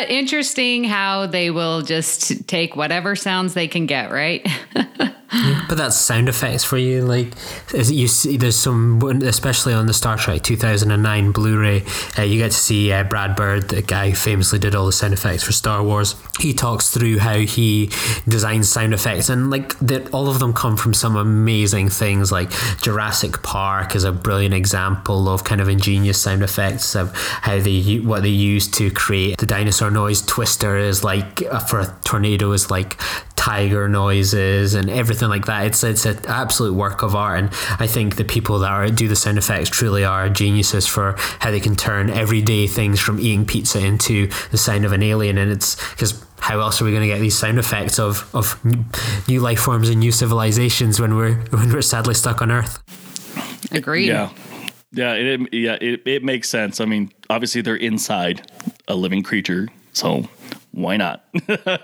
but 0.00 0.10
interesting 0.10 0.84
how 0.84 1.26
they 1.26 1.50
will 1.50 1.82
just 1.82 2.46
take 2.48 2.74
whatever 2.74 3.14
sounds 3.14 3.52
they 3.52 3.68
can 3.68 3.84
get, 3.84 4.10
right? 4.10 4.46
but 5.68 5.76
that's 5.76 5.96
sound 5.96 6.28
effects 6.28 6.64
for 6.64 6.76
you. 6.76 7.02
Like 7.02 7.34
you 7.72 8.08
see, 8.08 8.36
there's 8.36 8.56
some, 8.56 9.00
especially 9.22 9.74
on 9.74 9.86
the 9.86 9.92
Star 9.92 10.16
Trek 10.16 10.42
2009 10.42 11.32
Blu-ray, 11.32 11.84
uh, 12.18 12.22
you 12.22 12.38
get 12.38 12.50
to 12.50 12.56
see 12.56 12.90
uh, 12.90 13.04
Brad 13.04 13.36
Bird, 13.36 13.68
the 13.68 13.82
guy 13.82 14.10
who 14.10 14.16
famously 14.16 14.58
did 14.58 14.74
all 14.74 14.86
the 14.86 14.92
sound 14.92 15.12
effects 15.12 15.44
for 15.44 15.52
Star 15.52 15.82
Wars. 15.82 16.16
He 16.40 16.52
talks 16.52 16.90
through 16.90 17.18
how 17.18 17.38
he 17.38 17.90
designs 18.26 18.68
sound 18.68 18.92
effects, 18.92 19.28
and 19.28 19.50
like 19.50 19.78
that, 19.80 20.12
all 20.12 20.28
of 20.28 20.40
them 20.40 20.52
come 20.52 20.76
from 20.76 20.94
some 20.94 21.14
amazing 21.14 21.90
things. 21.90 22.32
Like 22.32 22.50
Jurassic 22.82 23.42
Park 23.42 23.94
is 23.94 24.04
a 24.04 24.12
brilliant 24.12 24.54
example 24.54 25.28
of 25.28 25.44
kind 25.44 25.60
of 25.60 25.68
ingenious 25.68 26.20
sound 26.20 26.42
effects 26.42 26.96
of 26.96 27.14
how 27.14 27.60
they 27.60 27.98
what 27.98 28.22
they 28.22 28.30
use 28.30 28.68
to 28.72 28.90
create 28.90 29.38
the 29.38 29.46
dinosaur 29.46 29.89
noise. 29.90 30.22
Twister 30.22 30.76
is 30.76 31.04
like 31.04 31.42
uh, 31.42 31.60
for 31.60 31.80
a 31.80 31.96
tornado 32.04 32.52
is 32.52 32.70
like 32.70 33.00
tiger 33.36 33.88
noises 33.88 34.74
and 34.74 34.90
everything 34.90 35.28
like 35.28 35.46
that. 35.46 35.66
It's 35.66 35.82
it's 35.82 36.04
an 36.06 36.18
absolute 36.26 36.74
work 36.74 37.02
of 37.02 37.14
art, 37.14 37.38
and 37.38 37.48
I 37.78 37.86
think 37.86 38.16
the 38.16 38.24
people 38.24 38.58
that 38.60 38.70
are 38.70 38.88
do 38.88 39.08
the 39.08 39.16
sound 39.16 39.38
effects 39.38 39.70
truly 39.70 40.04
are 40.04 40.28
geniuses 40.28 40.86
for 40.86 41.14
how 41.40 41.50
they 41.50 41.60
can 41.60 41.76
turn 41.76 42.10
everyday 42.10 42.66
things 42.66 43.00
from 43.00 43.18
eating 43.18 43.46
pizza 43.46 43.84
into 43.84 44.28
the 44.50 44.58
sound 44.58 44.84
of 44.84 44.92
an 44.92 45.02
alien. 45.02 45.38
And 45.38 45.50
it's 45.50 45.76
because 45.90 46.24
how 46.38 46.60
else 46.60 46.80
are 46.80 46.84
we 46.84 46.90
going 46.90 47.02
to 47.02 47.08
get 47.08 47.20
these 47.20 47.36
sound 47.36 47.58
effects 47.58 47.98
of 47.98 48.28
of 48.34 48.58
new 49.28 49.40
life 49.40 49.60
forms 49.60 49.88
and 49.88 50.00
new 50.00 50.12
civilizations 50.12 51.00
when 51.00 51.16
we're 51.16 51.34
when 51.50 51.72
we're 51.72 51.82
sadly 51.82 52.14
stuck 52.14 52.42
on 52.42 52.50
Earth? 52.50 52.82
Agreed. 53.72 54.08
Yeah. 54.08 54.30
Yeah, 54.92 55.12
it, 55.12 55.40
yeah, 55.52 55.78
it, 55.80 56.02
it 56.04 56.24
makes 56.24 56.48
sense. 56.48 56.80
I 56.80 56.84
mean, 56.84 57.12
obviously 57.28 57.60
they're 57.60 57.76
inside 57.76 58.50
a 58.88 58.96
living 58.96 59.22
creature, 59.22 59.68
so 59.92 60.28
why 60.72 60.96
not? 60.96 61.24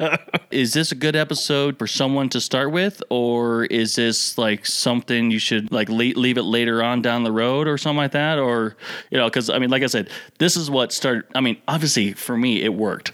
is 0.51 0.73
this 0.73 0.93
a 0.93 0.95
good 0.95 1.17
episode 1.17 1.79
for 1.79 1.87
someone 1.87 2.29
to 2.29 2.41
start 2.41 2.71
with, 2.71 3.03
or 3.11 3.65
is 3.65 3.97
this 3.97 4.39
like 4.39 4.65
something 4.65 5.31
you 5.31 5.41
should 5.41 5.73
like 5.73 5.89
leave, 5.89 6.17
leave 6.17 6.39
it 6.39 6.45
later 6.45 6.83
on 6.83 7.03
down 7.03 7.25
the 7.25 7.33
road 7.33 7.67
or 7.67 7.79
something 7.79 7.97
like 7.97 8.13
that? 8.13 8.39
Or, 8.39 8.77
you 9.11 9.19
know, 9.19 9.27
because 9.27 9.51
I 9.51 9.59
mean, 9.59 9.71
like 9.71 9.83
I 9.83 9.87
said, 9.87 10.09
this 10.39 10.57
is 10.57 10.71
what 10.71 10.93
started. 10.93 11.25
I 11.35 11.41
mean, 11.41 11.57
obviously 11.67 12.13
for 12.13 12.37
me, 12.37 12.63
it 12.63 12.75
worked. 12.75 13.13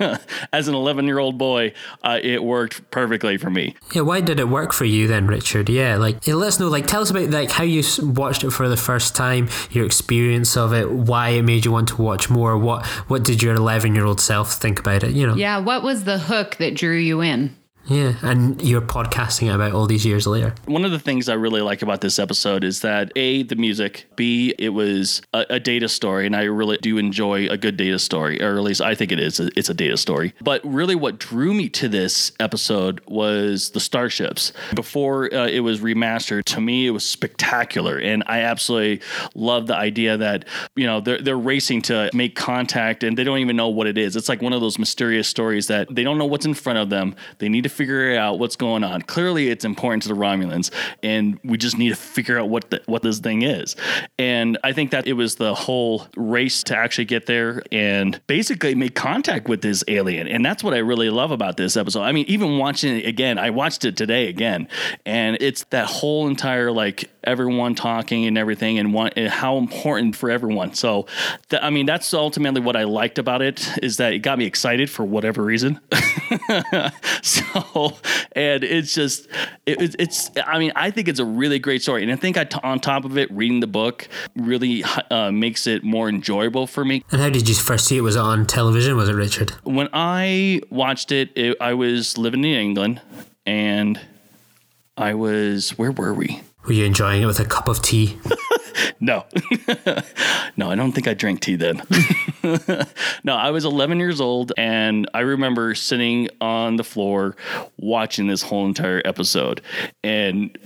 As 0.52 0.68
an 0.68 0.74
11 0.74 1.06
year 1.06 1.18
old 1.18 1.38
boy, 1.38 1.72
uh, 2.02 2.20
it 2.22 2.44
worked 2.44 2.90
perfectly 2.90 3.38
for 3.38 3.50
me. 3.50 3.74
Yeah, 3.94 4.02
why 4.02 4.20
did 4.20 4.38
it 4.38 4.48
work 4.48 4.72
for 4.72 4.84
you 4.84 5.06
then, 5.06 5.26
Richard? 5.26 5.68
Yeah, 5.70 5.96
like 5.96 6.26
let 6.26 6.48
us 6.48 6.60
know. 6.60 6.68
Like, 6.68 6.86
tell 6.86 7.00
us 7.00 7.10
about 7.10 7.30
like 7.30 7.50
how 7.50 7.64
you 7.64 7.82
watched 8.02 8.44
it 8.44 8.50
for 8.50 8.68
the 8.68 8.76
first 8.76 9.16
time, 9.16 9.48
your 9.70 9.86
experience 9.86 10.56
of 10.56 10.74
it, 10.74 10.90
why 10.90 11.30
it 11.30 11.42
made 11.42 11.64
you 11.64 11.72
want 11.72 11.88
to 11.88 12.02
watch 12.02 12.28
more. 12.28 12.58
What 12.58 12.84
what 13.08 13.22
did 13.24 13.42
your 13.42 13.54
11 13.54 13.94
year 13.94 14.04
old 14.04 14.20
self 14.20 14.52
think 14.52 14.78
about 14.78 15.05
You 15.08 15.26
know. 15.26 15.34
Yeah, 15.34 15.58
what 15.58 15.82
was 15.82 16.04
the 16.04 16.18
hook 16.18 16.56
that 16.56 16.74
drew 16.74 16.96
you 16.96 17.20
in? 17.22 17.54
Yeah, 17.88 18.14
and 18.22 18.60
you're 18.60 18.80
podcasting 18.80 19.54
about 19.54 19.72
all 19.72 19.86
these 19.86 20.04
years 20.04 20.26
later. 20.26 20.54
One 20.64 20.84
of 20.84 20.90
the 20.90 20.98
things 20.98 21.28
I 21.28 21.34
really 21.34 21.60
like 21.60 21.82
about 21.82 22.00
this 22.00 22.18
episode 22.18 22.64
is 22.64 22.80
that 22.80 23.12
A, 23.14 23.44
the 23.44 23.54
music, 23.54 24.06
B, 24.16 24.54
it 24.58 24.70
was 24.70 25.22
a, 25.32 25.46
a, 25.50 25.60
data 25.60 25.88
story, 25.88 26.26
and 26.26 26.34
I 26.34 26.44
really 26.44 26.78
do 26.78 26.98
enjoy 26.98 27.48
a 27.48 27.56
good 27.56 27.76
data 27.76 27.98
story, 28.00 28.42
or 28.42 28.56
at 28.56 28.62
least 28.62 28.80
I 28.80 28.94
think 28.96 29.12
it 29.12 29.20
is. 29.20 29.38
It's 29.38 29.68
a 29.68 29.74
data 29.74 29.96
story. 29.96 30.34
But 30.40 30.62
really, 30.64 30.96
what 30.96 31.18
drew 31.18 31.54
me 31.54 31.68
to 31.70 31.88
this 31.88 32.32
episode 32.40 33.00
was 33.06 33.70
the 33.70 33.80
starships. 33.80 34.52
Before 34.74 35.32
uh, 35.32 35.46
it 35.46 35.60
was 35.60 35.80
remastered, 35.80 36.44
to 36.44 36.60
me, 36.60 36.88
it 36.88 36.90
was 36.90 37.04
spectacular, 37.04 37.98
and 37.98 38.24
I 38.26 38.40
absolutely 38.40 39.06
love 39.34 39.68
the 39.68 39.76
idea 39.76 40.16
that 40.16 40.44
you 40.74 40.86
know 40.86 41.00
they're 41.00 41.22
they're 41.22 41.38
racing 41.38 41.82
to 41.82 42.10
make 42.12 42.34
contact, 42.34 43.04
and 43.04 43.16
they 43.16 43.24
don't 43.24 43.38
even 43.38 43.54
know 43.54 43.68
what 43.68 43.86
it 43.86 43.96
is. 43.96 44.16
It's 44.16 44.28
like 44.28 44.42
one 44.42 44.52
of 44.52 44.60
those 44.60 44.78
mysterious 44.78 45.28
stories 45.28 45.68
that 45.68 45.94
they 45.94 46.02
don't 46.02 46.18
know 46.18 46.26
what's 46.26 46.46
in 46.46 46.54
front 46.54 46.80
of 46.80 46.90
them. 46.90 47.14
They 47.38 47.48
need 47.48 47.62
to 47.62 47.75
figure 47.76 48.16
out 48.16 48.38
what's 48.38 48.56
going 48.56 48.82
on. 48.82 49.02
Clearly, 49.02 49.48
it's 49.48 49.64
important 49.64 50.02
to 50.04 50.08
the 50.08 50.14
Romulans, 50.14 50.70
and 51.02 51.38
we 51.44 51.58
just 51.58 51.78
need 51.78 51.90
to 51.90 51.96
figure 51.96 52.38
out 52.38 52.48
what 52.48 52.70
the, 52.70 52.82
what 52.86 53.02
this 53.02 53.18
thing 53.18 53.42
is. 53.42 53.76
And 54.18 54.58
I 54.64 54.72
think 54.72 54.90
that 54.90 55.06
it 55.06 55.12
was 55.12 55.36
the 55.36 55.54
whole 55.54 56.06
race 56.16 56.62
to 56.64 56.76
actually 56.76 57.04
get 57.04 57.26
there 57.26 57.62
and 57.70 58.20
basically 58.26 58.74
make 58.74 58.94
contact 58.94 59.48
with 59.48 59.62
this 59.62 59.84
alien. 59.88 60.26
And 60.26 60.44
that's 60.44 60.64
what 60.64 60.74
I 60.74 60.78
really 60.78 61.10
love 61.10 61.30
about 61.30 61.56
this 61.56 61.76
episode. 61.76 62.02
I 62.02 62.12
mean, 62.12 62.26
even 62.28 62.58
watching 62.58 62.96
it 62.96 63.06
again, 63.06 63.38
I 63.38 63.50
watched 63.50 63.84
it 63.84 63.96
today 63.96 64.28
again, 64.28 64.68
and 65.04 65.36
it's 65.40 65.64
that 65.64 65.86
whole 65.86 66.28
entire 66.28 66.72
like 66.72 67.10
everyone 67.24 67.74
talking 67.74 68.24
and 68.24 68.38
everything, 68.38 68.78
and, 68.78 68.94
and 69.16 69.28
how 69.28 69.58
important 69.58 70.16
for 70.16 70.30
everyone. 70.30 70.74
So, 70.74 71.06
th- 71.50 71.62
I 71.62 71.70
mean, 71.70 71.86
that's 71.86 72.14
ultimately 72.14 72.60
what 72.60 72.76
I 72.76 72.84
liked 72.84 73.18
about 73.18 73.42
it 73.42 73.68
is 73.82 73.96
that 73.98 74.12
it 74.12 74.20
got 74.20 74.38
me 74.38 74.46
excited 74.46 74.88
for 74.88 75.04
whatever 75.04 75.42
reason. 75.42 75.80
so 77.22 77.42
and 78.32 78.64
it's 78.64 78.94
just 78.94 79.26
it, 79.66 79.94
it's 79.98 80.30
i 80.46 80.58
mean 80.58 80.72
i 80.76 80.90
think 80.90 81.08
it's 81.08 81.20
a 81.20 81.24
really 81.24 81.58
great 81.58 81.82
story. 81.82 82.02
And 82.02 82.12
i 82.12 82.16
think 82.16 82.36
I 82.36 82.44
t- 82.44 82.58
on 82.62 82.80
top 82.80 83.04
of 83.04 83.16
it 83.18 83.30
reading 83.30 83.60
the 83.60 83.66
book 83.66 84.08
really 84.34 84.84
uh, 85.10 85.30
makes 85.30 85.66
it 85.66 85.84
more 85.84 86.08
enjoyable 86.08 86.66
for 86.66 86.84
me. 86.84 87.04
And 87.10 87.20
how 87.20 87.30
did 87.30 87.48
you 87.48 87.54
first 87.54 87.86
see 87.86 87.96
it 87.96 88.02
was 88.02 88.16
it 88.16 88.20
on 88.20 88.46
television? 88.46 88.96
Was 88.96 89.08
it 89.08 89.14
richard? 89.14 89.50
When 89.64 89.88
i 89.92 90.60
watched 90.70 91.12
it, 91.12 91.30
it 91.36 91.56
i 91.60 91.74
was 91.74 92.18
living 92.18 92.44
in 92.44 92.54
england 92.58 93.00
and 93.44 94.00
i 94.96 95.14
was 95.14 95.70
where 95.78 95.92
were 95.92 96.14
we? 96.14 96.40
Were 96.64 96.72
you 96.72 96.84
enjoying 96.84 97.22
it 97.22 97.26
with 97.26 97.38
a 97.38 97.44
cup 97.44 97.68
of 97.68 97.80
tea 97.80 98.18
no, 99.00 99.24
no, 100.56 100.70
I 100.70 100.74
don't 100.74 100.92
think 100.92 101.08
I 101.08 101.14
drank 101.14 101.40
tea 101.40 101.56
then. 101.56 101.82
no, 103.24 103.34
I 103.34 103.50
was 103.50 103.64
11 103.64 103.98
years 103.98 104.20
old, 104.20 104.52
and 104.56 105.08
I 105.14 105.20
remember 105.20 105.74
sitting 105.74 106.28
on 106.40 106.76
the 106.76 106.84
floor 106.84 107.36
watching 107.78 108.26
this 108.26 108.42
whole 108.42 108.66
entire 108.66 109.02
episode, 109.04 109.60
and 110.02 110.56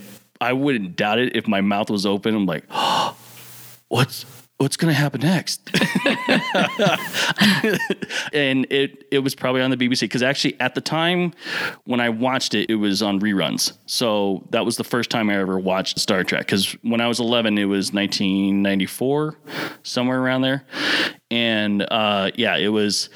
I 0.41 0.53
wouldn't 0.53 0.97
doubt 0.97 1.19
it 1.19 1.37
if 1.37 1.47
my 1.47 1.61
mouth 1.61 1.91
was 1.91 2.07
open. 2.07 2.35
I'm 2.35 2.47
like, 2.47 2.65
oh, 2.71 3.17
what's 3.89 4.25
what's 4.61 4.77
going 4.77 4.93
to 4.93 4.99
happen 4.99 5.23
next? 5.23 5.71
and 8.35 8.67
it 8.71 9.07
it 9.11 9.21
was 9.21 9.35
probably 9.35 9.63
on 9.63 9.71
the 9.71 9.77
BBC 9.77 10.01
because 10.03 10.23
actually 10.23 10.61
at 10.61 10.75
the 10.75 10.83
time 10.83 11.33
when 11.85 11.99
I 11.99 12.11
watched 12.11 12.55
it, 12.55 12.69
it 12.69 12.75
was 12.75 13.03
on 13.03 13.21
reruns. 13.21 13.73
So 13.87 14.47
that 14.51 14.67
was 14.67 14.77
the 14.77 14.85
first 14.85 15.11
time 15.11 15.31
I 15.31 15.39
ever 15.39 15.59
watched 15.59 15.99
Star 15.99 16.23
Trek. 16.25 16.47
Because 16.47 16.77
when 16.83 17.01
I 17.01 17.09
was 17.09 17.21
11, 17.21 17.57
it 17.57 17.65
was 17.65 17.95
1994, 17.95 19.39
somewhere 19.83 20.21
around 20.21 20.43
there, 20.43 20.67
and 21.31 21.87
uh, 21.91 22.31
yeah, 22.35 22.57
it 22.57 22.69
was 22.69 23.09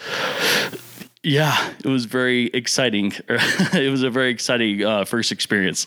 yeah, 1.24 1.72
it 1.82 1.88
was 1.88 2.04
very 2.04 2.46
exciting. 2.48 3.12
it 3.28 3.90
was 3.90 4.02
a 4.02 4.10
very 4.10 4.30
exciting 4.30 4.84
uh, 4.84 5.06
first 5.06 5.32
experience 5.32 5.86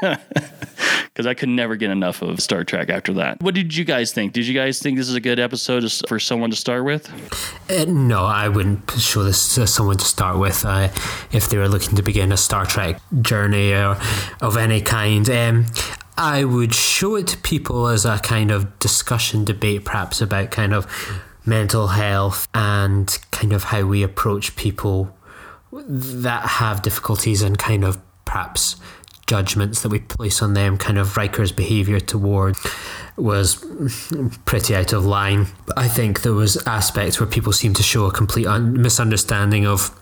because 0.00 1.26
I 1.26 1.34
could 1.34 1.48
never 1.48 1.76
get 1.76 1.90
enough 1.90 2.20
of 2.20 2.40
Star 2.40 2.64
Trek 2.64 2.90
after 2.90 3.12
that. 3.14 3.40
What 3.40 3.54
did 3.54 3.76
you 3.76 3.84
guys 3.84 4.12
think? 4.12 4.32
Did 4.32 4.46
you 4.46 4.54
guys 4.54 4.80
think 4.80 4.98
this 4.98 5.08
is 5.08 5.14
a 5.14 5.20
good 5.20 5.38
episode 5.38 5.90
for 6.08 6.18
someone 6.18 6.50
to 6.50 6.56
start 6.56 6.84
with? 6.84 7.08
Uh, 7.70 7.84
no, 7.84 8.24
I 8.24 8.48
wouldn't 8.48 8.90
show 8.92 9.22
this 9.22 9.54
to 9.54 9.68
someone 9.68 9.98
to 9.98 10.04
start 10.04 10.38
with 10.38 10.64
uh, 10.64 10.88
if 11.30 11.48
they 11.48 11.58
were 11.58 11.68
looking 11.68 11.94
to 11.94 12.02
begin 12.02 12.32
a 12.32 12.36
Star 12.36 12.66
Trek 12.66 13.00
journey 13.20 13.72
or 13.72 13.96
of 14.40 14.56
any 14.56 14.80
kind. 14.80 15.30
Um, 15.30 15.66
I 16.16 16.42
would 16.44 16.74
show 16.74 17.14
it 17.14 17.28
to 17.28 17.36
people 17.38 17.86
as 17.86 18.04
a 18.04 18.18
kind 18.18 18.50
of 18.50 18.78
discussion 18.80 19.44
debate, 19.44 19.84
perhaps 19.84 20.20
about 20.20 20.50
kind 20.50 20.74
of 20.74 20.86
mental 21.44 21.88
health 21.88 22.48
and 22.54 23.18
kind 23.30 23.52
of 23.52 23.64
how 23.64 23.82
we 23.82 24.02
approach 24.02 24.56
people 24.56 25.16
that 25.72 26.42
have 26.42 26.82
difficulties 26.82 27.42
and 27.42 27.58
kind 27.58 27.84
of 27.84 27.98
perhaps 28.24 28.76
judgments 29.26 29.82
that 29.82 29.88
we 29.88 29.98
place 29.98 30.42
on 30.42 30.54
them, 30.54 30.76
kind 30.76 30.98
of 30.98 31.16
Riker's 31.16 31.52
behaviour 31.52 32.00
toward 32.00 32.56
was 33.16 33.64
pretty 34.44 34.74
out 34.74 34.92
of 34.92 35.04
line. 35.04 35.46
But 35.66 35.78
I 35.78 35.88
think 35.88 36.22
there 36.22 36.32
was 36.32 36.56
aspects 36.66 37.20
where 37.20 37.26
people 37.26 37.52
seemed 37.52 37.76
to 37.76 37.82
show 37.82 38.06
a 38.06 38.12
complete 38.12 38.46
un- 38.46 38.80
misunderstanding 38.80 39.66
of 39.66 39.98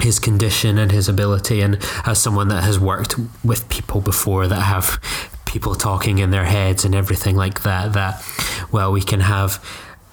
his 0.00 0.18
condition 0.18 0.78
and 0.78 0.90
his 0.90 1.08
ability 1.08 1.60
and 1.60 1.78
as 2.06 2.20
someone 2.20 2.48
that 2.48 2.64
has 2.64 2.78
worked 2.78 3.16
with 3.44 3.68
people 3.68 4.00
before 4.00 4.48
that 4.48 4.60
have 4.60 4.98
people 5.44 5.74
talking 5.74 6.18
in 6.18 6.30
their 6.30 6.44
heads 6.44 6.84
and 6.84 6.94
everything 6.94 7.36
like 7.36 7.62
that 7.62 7.92
that 7.92 8.24
well 8.72 8.90
we 8.90 9.02
can 9.02 9.20
have 9.20 9.62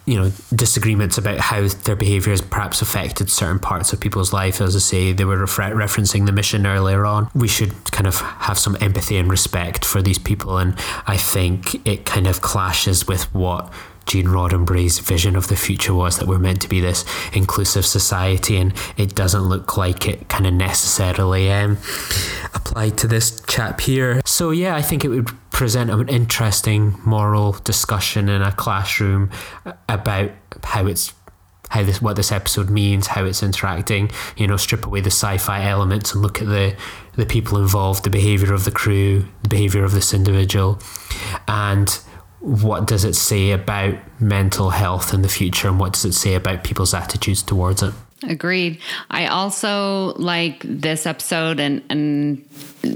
you 0.10 0.18
know 0.20 0.32
disagreements 0.56 1.18
about 1.18 1.38
how 1.38 1.68
their 1.68 1.96
behavior 1.96 2.32
has 2.32 2.42
perhaps 2.42 2.82
affected 2.82 3.30
certain 3.30 3.60
parts 3.60 3.94
of 3.94 4.00
people's 4.00 4.34
life. 4.34 4.60
As 4.60 4.76
i 4.76 4.80
say 4.80 5.14
they 5.14 5.26
were 5.26 5.38
refer- 5.38 5.76
referencing 5.76 6.26
the 6.26 6.32
mission 6.32 6.66
earlier 6.66 7.06
on. 7.06 7.30
We 7.36 7.48
should 7.48 7.74
kind 7.92 8.08
of 8.08 8.20
have 8.20 8.58
some 8.58 8.76
empathy 8.82 9.18
and 9.18 9.30
respect 9.30 9.86
for 9.86 10.02
these 10.02 10.18
people 10.18 10.58
and 10.58 10.74
i 11.06 11.18
think 11.18 11.86
it 11.88 12.06
kind 12.06 12.28
of 12.28 12.42
clashes 12.42 13.08
with 13.08 13.24
what 13.34 13.72
Gene 14.10 14.26
Roddenberry's 14.26 14.98
vision 14.98 15.36
of 15.36 15.50
the 15.50 15.56
future 15.56 15.94
was 15.94 16.18
that 16.18 16.28
we're 16.28 16.40
meant 16.40 16.62
to 16.62 16.68
be 16.68 16.82
this 16.82 17.06
inclusive 17.32 17.86
society, 17.86 18.58
and 18.58 18.74
it 18.98 19.14
doesn't 19.14 19.44
look 19.44 19.78
like 19.78 20.08
it 20.08 20.28
kind 20.30 20.48
of 20.48 20.54
necessarily 20.54 21.52
um, 21.52 21.78
applied 22.56 22.98
to 22.98 23.08
this 23.08 23.40
chap 23.42 23.80
here. 23.82 24.22
So, 24.26 24.50
yeah, 24.50 24.76
I 24.76 24.82
think 24.82 25.06
it 25.06 25.10
would 25.10 25.30
present 25.52 25.92
an 25.92 26.10
interesting 26.10 27.00
moral 27.06 27.52
discussion 27.64 28.30
in 28.30 28.42
a 28.42 28.52
classroom 28.52 29.30
about 29.88 30.32
how 30.64 30.88
it's 30.88 31.14
how 31.70 31.84
this 31.84 32.02
what 32.02 32.16
this 32.16 32.32
episode 32.32 32.72
means, 32.72 33.06
how 33.06 33.26
it's 33.26 33.44
interacting. 33.44 34.10
You 34.38 34.48
know, 34.48 34.58
strip 34.58 34.88
away 34.88 35.02
the 35.02 35.12
sci-fi 35.12 35.66
elements 35.66 36.14
and 36.14 36.24
look 36.24 36.42
at 36.42 36.48
the 36.48 36.76
the 37.16 37.28
people 37.28 37.60
involved, 37.60 38.04
the 38.04 38.10
behavior 38.10 38.56
of 38.56 38.66
the 38.66 38.72
crew, 38.72 39.28
the 39.44 39.50
behavior 39.50 39.84
of 39.84 39.92
this 39.92 40.16
individual, 40.16 40.80
and 41.48 42.00
what 42.40 42.88
does 42.88 43.04
it 43.04 43.16
say 43.16 43.52
about 43.52 43.96
mental 44.20 44.70
health 44.70 45.14
in 45.14 45.22
the 45.22 45.30
future, 45.30 45.68
and 45.68 45.80
what 45.80 45.94
does 45.94 46.06
it 46.06 46.14
say 46.14 46.36
about 46.36 46.64
people's 46.64 46.94
attitudes 46.94 47.44
towards 47.44 47.84
it. 47.84 47.94
Agreed. 48.24 48.80
I 49.10 49.28
also 49.28 50.14
like 50.16 50.62
this 50.66 51.06
episode 51.06 51.60
and, 51.60 51.82
and 51.90 52.46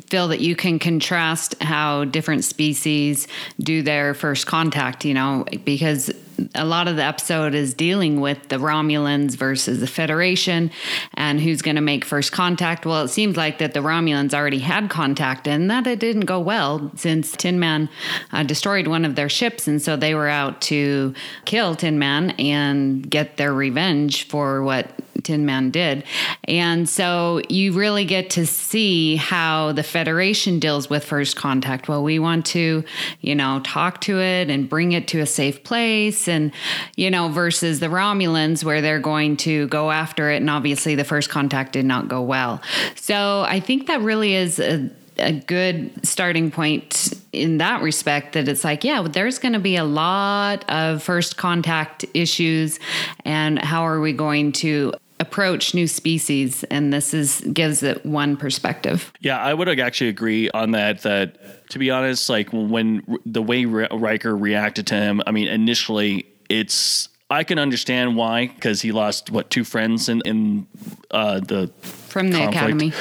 feel 0.10 0.27
that 0.27 0.41
you 0.41 0.53
can 0.56 0.79
contrast 0.79 1.56
how 1.62 2.03
different 2.03 2.43
species 2.43 3.27
do 3.60 3.82
their 3.82 4.13
first 4.13 4.47
contact, 4.47 5.06
you 5.06 5.13
know, 5.13 5.45
because 5.63 6.12
a 6.56 6.65
lot 6.65 6.88
of 6.88 6.96
the 6.96 7.04
episode 7.04 7.56
is 7.56 7.74
dealing 7.74 8.22
with 8.22 8.50
the 8.50 8.58
Romulans 8.58 9.36
versus 9.36 9.80
the 9.80 9.88
Federation 9.88 10.72
and 11.13 11.39
who's 11.39 11.62
going 11.62 11.76
to 11.76 11.82
make 11.82 12.06
first 12.06 12.32
contact. 12.32 12.86
Well, 12.86 13.04
it 13.04 13.10
seems 13.10 13.38
like 13.38 13.60
that 13.60 13.74
the 13.74 13.80
Romulans 13.80 14.34
already 14.34 14.60
had 14.60 14.89
contact 14.89 15.48
and 15.48 15.69
that 15.69 15.88
it 15.88 16.00
didn't 16.00 16.26
go 16.26 16.39
well 16.39 16.91
since 16.96 17.32
Tin 17.32 17.60
Man 17.60 17.89
uh, 18.32 18.43
destroyed 18.43 18.88
one 18.88 19.06
of 19.06 19.15
their 19.15 19.30
ships. 19.30 19.67
And 19.67 19.82
so 19.82 19.96
they 19.96 20.15
were 20.15 20.30
out 20.30 20.62
to 20.63 21.13
kill 21.46 21.76
Tin 21.76 22.00
Man 22.00 22.32
and 22.32 23.10
get 23.10 23.38
their 23.38 23.54
revenge 23.54 24.28
for 24.28 24.63
what 24.63 24.89
Tin 25.23 25.45
Man 25.45 25.71
did. 25.71 26.03
And 26.45 26.88
so 26.88 27.41
you 27.49 27.73
really 27.73 28.05
get 28.05 28.29
to 28.31 28.45
see 28.45 29.15
how 29.15 29.71
the 29.71 29.83
Federation 29.83 30.59
deals 30.59 30.89
with 30.89 31.03
first 31.03 31.36
contact. 31.36 31.88
Well, 31.88 32.03
we 32.03 32.19
want 32.19 32.45
to, 32.47 32.83
you 33.21 33.36
know, 33.36 33.62
talk 33.63 34.01
to 34.01 34.19
it 34.19 34.49
and 34.49 34.69
bring 34.69 34.91
it 34.91 35.07
to 35.09 35.19
a 35.19 35.25
safe 35.25 35.63
place 35.63 36.27
and 36.27 36.51
you 36.95 37.09
know 37.09 37.29
versus 37.29 37.79
the 37.79 37.88
Romulans 37.88 38.63
where 38.63 38.81
they're 38.81 38.99
going 38.99 39.38
to 39.38 39.67
go 39.67 39.91
after 39.91 40.29
it 40.29 40.38
and 40.38 40.49
obviously 40.49 40.95
the 40.95 41.03
first 41.03 41.29
contact 41.29 41.73
did 41.73 41.86
not 41.86 42.07
go 42.07 42.21
well. 42.21 42.62
So 42.95 43.41
I 43.47 43.59
think 43.59 43.88
that 43.88 44.01
really 44.01 44.36
is 44.36 44.59
a 44.59 44.89
a 45.19 45.31
good 45.31 46.05
starting 46.05 46.49
point 46.49 47.13
in 47.31 47.59
that 47.59 47.81
respect 47.81 48.33
that 48.33 48.47
it's 48.47 48.63
like 48.63 48.83
yeah 48.83 49.03
there's 49.03 49.38
going 49.38 49.53
to 49.53 49.59
be 49.59 49.75
a 49.75 49.83
lot 49.83 50.67
of 50.69 51.03
first 51.03 51.38
contact 51.38 52.03
issues 52.13 52.79
and 53.23 53.59
how 53.59 53.83
are 53.83 53.99
we 53.99 54.12
going 54.12 54.51
to 54.51 54.91
approach 55.19 55.73
new 55.73 55.88
species 55.88 56.63
and 56.65 56.91
this 56.91 57.13
is 57.13 57.41
gives 57.54 57.84
it 57.84 58.06
one 58.06 58.36
perspective 58.36 59.13
yeah 59.19 59.39
i 59.39 59.54
would 59.54 59.67
actually 59.80 60.10
agree 60.10 60.49
on 60.52 60.71
that 60.71 61.02
that 61.04 61.69
to 61.69 61.80
be 61.80 61.89
honest 61.91 62.30
like 62.30 62.49
when 62.52 63.02
the 63.26 63.41
way 63.41 63.65
Riker 63.65 64.36
reacted 64.36 64.88
to 64.88 64.95
him 64.95 65.21
i 65.28 65.32
mean 65.32 65.47
initially 65.47 66.26
it's 66.49 67.10
I 67.34 67.43
can 67.43 67.58
understand 67.58 68.15
why 68.15 68.47
because 68.47 68.82
he 68.82 68.91
lost 68.91 69.32
what 69.32 69.49
two 69.49 69.63
friends 69.63 70.08
in 70.08 70.21
in 70.21 70.67
uh, 71.10 71.39
the 71.39 71.71
from 71.82 72.30
the 72.30 72.38
conflict. 72.38 72.56
academy. 72.56 72.93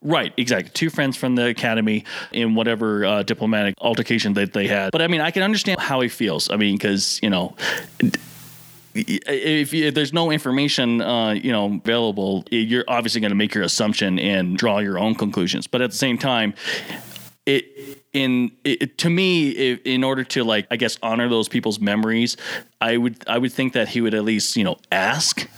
Right, 0.00 0.32
exactly. 0.36 0.70
Two 0.72 0.90
friends 0.90 1.16
from 1.16 1.34
the 1.34 1.46
academy 1.46 2.04
in 2.30 2.54
whatever 2.54 3.04
uh, 3.04 3.22
diplomatic 3.24 3.74
altercation 3.78 4.34
that 4.34 4.52
they 4.52 4.68
had. 4.68 4.92
But 4.92 5.02
I 5.02 5.08
mean, 5.08 5.20
I 5.20 5.32
can 5.32 5.42
understand 5.42 5.80
how 5.80 6.00
he 6.00 6.08
feels. 6.08 6.50
I 6.50 6.56
mean, 6.56 6.76
because 6.76 7.18
you 7.22 7.30
know. 7.30 7.56
If, 8.94 9.72
if, 9.72 9.94
there's 9.94 10.12
no 10.12 10.30
information, 10.30 11.00
uh, 11.00 11.30
you 11.30 11.52
know, 11.52 11.80
available, 11.84 12.44
you're 12.50 12.84
obviously 12.88 13.20
going 13.20 13.30
to 13.30 13.36
make 13.36 13.54
your 13.54 13.64
assumption 13.64 14.18
and 14.18 14.56
draw 14.56 14.78
your 14.78 14.98
own 14.98 15.14
conclusions. 15.14 15.66
But 15.66 15.80
at 15.80 15.90
the 15.90 15.96
same 15.96 16.18
time, 16.18 16.54
it 17.46 17.89
in 18.12 18.50
it, 18.64 18.98
to 18.98 19.08
me 19.08 19.72
in 19.84 20.02
order 20.02 20.24
to 20.24 20.42
like 20.42 20.66
i 20.70 20.76
guess 20.76 20.98
honor 21.02 21.28
those 21.28 21.48
people's 21.48 21.78
memories 21.78 22.36
i 22.80 22.96
would 22.96 23.22
i 23.28 23.38
would 23.38 23.52
think 23.52 23.72
that 23.72 23.88
he 23.88 24.00
would 24.00 24.14
at 24.14 24.24
least 24.24 24.56
you 24.56 24.64
know 24.64 24.76
ask 24.90 25.48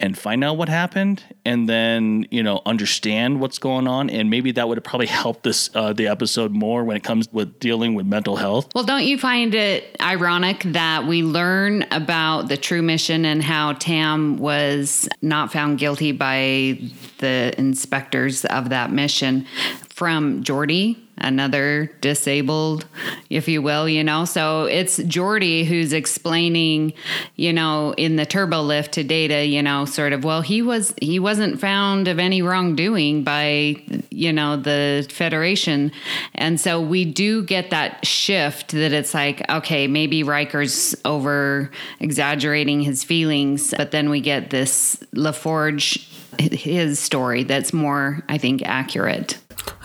and 0.00 0.16
find 0.18 0.42
out 0.42 0.56
what 0.56 0.68
happened 0.68 1.22
and 1.44 1.68
then 1.68 2.26
you 2.30 2.42
know 2.42 2.62
understand 2.66 3.38
what's 3.40 3.58
going 3.58 3.86
on. 3.86 4.10
And 4.10 4.30
maybe 4.30 4.52
that 4.52 4.66
would 4.66 4.78
have 4.78 4.84
probably 4.84 5.06
help 5.06 5.42
this 5.42 5.70
uh, 5.74 5.92
the 5.92 6.08
episode 6.08 6.52
more 6.52 6.84
when 6.84 6.96
it 6.96 7.04
comes 7.04 7.30
with 7.32 7.60
dealing 7.60 7.94
with 7.94 8.06
mental 8.06 8.36
health. 8.36 8.68
Well 8.74 8.84
don't 8.84 9.04
you 9.04 9.18
find 9.18 9.54
it 9.54 9.96
ironic 10.00 10.62
that 10.64 11.06
we 11.06 11.22
learn 11.22 11.84
about 11.90 12.48
the 12.48 12.56
true 12.56 12.82
mission 12.82 13.24
and 13.24 13.42
how 13.42 13.74
tam 13.74 14.38
was 14.38 15.08
not 15.22 15.52
found 15.52 15.78
guilty 15.78 16.12
by 16.12 16.80
the 17.18 17.54
inspectors 17.58 18.44
of 18.46 18.70
that 18.70 18.90
mission 18.90 19.46
from 19.90 20.42
Geordi 20.42 20.96
another 21.20 21.90
disabled, 22.00 22.86
if 23.28 23.48
you 23.48 23.62
will, 23.62 23.88
you 23.88 24.02
know. 24.02 24.24
So 24.24 24.64
it's 24.64 24.98
Geordi 24.98 25.64
who's 25.64 25.92
explaining, 25.92 26.92
you 27.36 27.52
know, 27.52 27.92
in 27.96 28.16
the 28.16 28.26
turbo 28.26 28.62
lift 28.62 28.92
to 28.92 29.04
Data, 29.04 29.44
you 29.44 29.62
know, 29.62 29.84
sort 29.84 30.12
of, 30.12 30.24
well, 30.24 30.42
he 30.42 30.62
was 30.62 30.94
he 31.00 31.18
wasn't 31.18 31.60
found 31.60 32.08
of 32.08 32.18
any 32.18 32.42
wrongdoing 32.42 33.24
by, 33.24 33.76
you 34.10 34.32
know, 34.32 34.56
the 34.56 35.06
Federation. 35.10 35.92
And 36.34 36.60
so 36.60 36.80
we 36.80 37.04
do 37.04 37.42
get 37.44 37.70
that 37.70 38.06
shift 38.06 38.72
that 38.72 38.92
it's 38.92 39.14
like, 39.14 39.48
okay, 39.50 39.86
maybe 39.86 40.22
Riker's 40.22 40.94
over 41.04 41.70
exaggerating 42.00 42.80
his 42.80 43.04
feelings, 43.04 43.74
but 43.76 43.90
then 43.90 44.10
we 44.10 44.20
get 44.20 44.50
this 44.50 44.96
LaForge 45.14 46.06
his 46.38 46.98
story 46.98 47.42
that's 47.42 47.72
more, 47.72 48.22
I 48.28 48.38
think, 48.38 48.62
accurate. 48.64 49.38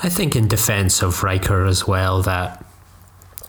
I 0.03 0.09
think 0.09 0.35
in 0.35 0.47
defense 0.47 1.01
of 1.01 1.23
Riker 1.23 1.65
as 1.65 1.87
well 1.87 2.21
that 2.23 2.65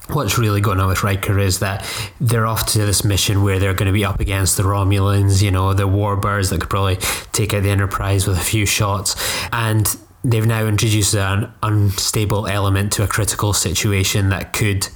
what's 0.09 0.39
really 0.39 0.61
going 0.61 0.81
on 0.81 0.89
with 0.89 1.03
Riker 1.03 1.39
is 1.39 1.59
that 1.61 1.85
they're 2.21 2.47
off 2.47 2.67
to 2.73 2.79
this 2.79 3.05
mission 3.05 3.43
where 3.43 3.59
they're 3.59 3.75
going 3.75 3.87
to 3.87 3.93
be 3.93 4.05
up 4.05 4.21
against 4.21 4.57
the 4.57 4.63
Romulans, 4.63 5.43
you 5.43 5.51
know, 5.51 5.75
the 5.75 5.89
warbirds 5.89 6.51
that 6.51 6.61
could 6.61 6.71
probably 6.71 6.97
take 7.33 7.53
out 7.53 7.63
the 7.63 7.71
Enterprise 7.71 8.27
with 8.27 8.39
a 8.39 8.45
few 8.45 8.67
shots. 8.67 9.17
And 9.53 9.97
they've 10.23 10.47
now 10.47 10.67
introduced 10.67 11.15
an 11.15 11.53
unstable 11.63 12.47
element 12.47 12.93
to 12.93 13.03
a 13.03 13.09
critical 13.09 13.53
situation 13.53 14.29
that 14.29 14.53
could, 14.53 14.89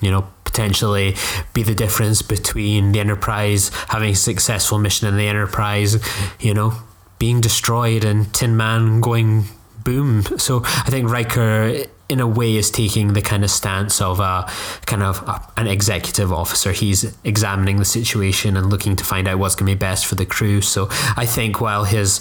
you 0.00 0.10
know, 0.10 0.28
potentially 0.44 1.14
be 1.54 1.62
the 1.62 1.74
difference 1.74 2.22
between 2.22 2.92
the 2.92 3.00
Enterprise 3.00 3.70
having 3.88 4.10
a 4.10 4.16
successful 4.16 4.78
mission 4.78 5.06
and 5.06 5.18
the 5.18 5.28
Enterprise, 5.28 6.02
you 6.40 6.52
know, 6.52 6.72
being 7.20 7.40
destroyed 7.40 8.04
and 8.04 8.32
Tin 8.34 8.56
Man 8.56 9.00
going 9.00 9.44
boom. 9.84 10.22
So 10.38 10.62
I 10.64 10.90
think 10.90 11.10
Riker 11.10 11.84
in 12.10 12.18
a 12.18 12.26
way 12.26 12.56
is 12.56 12.72
taking 12.72 13.12
the 13.12 13.22
kind 13.22 13.44
of 13.44 13.50
stance 13.50 14.00
of 14.00 14.18
a 14.18 14.44
kind 14.84 15.02
of 15.02 15.22
a, 15.28 15.40
an 15.56 15.68
executive 15.68 16.32
officer. 16.32 16.72
He's 16.72 17.16
examining 17.22 17.76
the 17.76 17.84
situation 17.84 18.56
and 18.56 18.68
looking 18.68 18.96
to 18.96 19.04
find 19.04 19.28
out 19.28 19.38
what's 19.38 19.54
going 19.54 19.70
to 19.70 19.76
be 19.76 19.78
best 19.78 20.06
for 20.06 20.16
the 20.16 20.26
crew. 20.26 20.60
So 20.60 20.88
I 21.16 21.24
think 21.24 21.60
while 21.60 21.84
his 21.84 22.20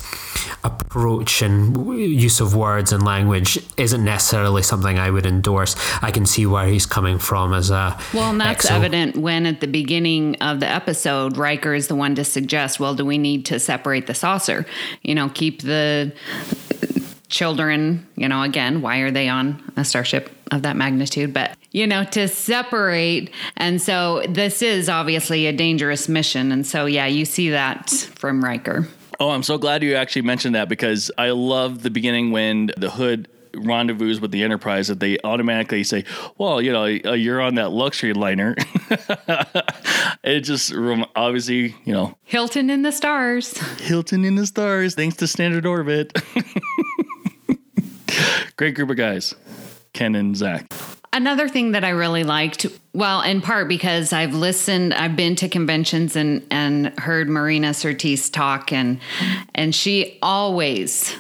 approach 0.64 1.42
and 1.42 1.98
use 1.98 2.40
of 2.40 2.56
words 2.56 2.92
and 2.92 3.04
language 3.04 3.58
isn't 3.78 4.06
necessarily 4.06 4.62
something 4.62 5.00
I 5.00 5.10
would 5.10 5.26
endorse, 5.26 5.76
I 6.04 6.12
can 6.12 6.28
see 6.28 6.46
where 6.46 6.68
he's 6.68 6.86
coming 6.86 7.18
from 7.18 7.56
as 7.56 7.72
a 7.72 8.00
well, 8.14 8.30
and 8.30 8.40
that's 8.40 8.70
evident 8.70 9.18
when 9.18 9.48
at 9.48 9.60
the 9.60 9.68
beginning 9.68 10.36
of 10.36 10.60
the 10.60 10.68
episode, 10.68 11.36
Riker 11.36 11.74
is 11.74 11.88
the 11.88 11.96
one 11.96 12.14
to 12.16 12.24
suggest, 12.24 12.80
well, 12.80 12.94
do 12.94 13.04
we 13.06 13.18
need 13.18 13.48
to 13.48 13.60
separate 13.60 14.06
the 14.06 14.14
saucer? 14.14 14.68
You 15.02 15.16
know, 15.16 15.30
keep 15.30 15.64
the 15.64 16.14
children, 17.30 18.08
you 18.16 18.28
know, 18.28 18.42
again, 18.42 18.82
why 18.82 18.98
are 19.00 19.12
they 19.12 19.30
on 19.30 19.62
a 19.78 19.86
starship 19.86 20.30
of 20.52 20.64
that 20.64 20.76
magnitude? 20.76 21.34
But, 21.34 21.56
you 21.72 21.88
know, 21.88 22.04
to 22.06 22.28
separate. 22.28 23.32
And 23.56 23.82
so 23.82 24.24
this 24.28 24.62
is 24.62 24.90
obviously 24.90 25.48
a 25.48 25.54
dangerous 25.54 26.10
mission. 26.10 26.52
And 26.52 26.66
so, 26.66 26.86
yeah, 26.86 27.06
you 27.06 27.26
see 27.26 27.50
that 27.52 27.90
from 28.16 28.44
Riker. 28.44 28.88
Oh, 29.20 29.32
I'm 29.32 29.44
so 29.44 29.58
glad 29.58 29.84
you 29.84 29.96
actually 29.96 30.22
mentioned 30.24 30.56
that 30.56 30.70
because 30.70 31.12
I 31.18 31.32
love 31.32 31.84
the 31.84 31.90
beginning 31.90 32.32
when 32.32 32.72
the 32.78 32.90
hood 32.90 33.28
rendezvous 33.54 34.20
with 34.20 34.32
the 34.32 34.44
Enterprise 34.44 34.88
that 34.88 35.00
they 35.00 35.18
automatically 35.24 35.84
say, 35.84 36.06
"Well, 36.38 36.62
you 36.62 36.72
know, 36.72 36.84
uh, 36.84 37.14
you're 37.14 37.42
on 37.42 37.56
that 37.56 37.72
luxury 37.72 38.14
liner." 38.14 38.56
it 40.24 40.42
just 40.42 40.74
obviously, 41.16 41.76
you 41.84 41.94
know, 41.94 42.16
Hilton 42.24 42.70
in 42.70 42.84
the 42.84 42.92
stars. 42.92 43.58
Hilton 43.80 44.24
in 44.24 44.36
the 44.36 44.46
stars, 44.46 44.96
thanks 44.96 45.18
to 45.18 45.28
Standard 45.28 45.66
Orbit. 45.66 46.18
Great 48.58 48.76
group 48.76 48.90
of 48.90 48.98
guys, 48.98 49.36
Ken 49.94 50.16
and 50.16 50.36
Zach. 50.36 50.72
Another 51.12 51.50
thing 51.50 51.72
that 51.72 51.84
I 51.84 51.90
really 51.90 52.24
liked, 52.24 52.68
well, 52.94 53.22
in 53.22 53.42
part 53.42 53.68
because 53.68 54.14
I've 54.14 54.36
listened, 54.36 54.94
I've 54.94 55.16
been 55.16 55.36
to 55.38 55.50
conventions 55.50 56.16
and 56.16 56.46
and 56.52 56.98
heard 57.00 57.30
Marina 57.30 57.70
Sirtis 57.70 58.32
talk, 58.32 58.72
and 58.72 59.00
and 59.56 59.74
she 59.74 60.20
always 60.22 61.16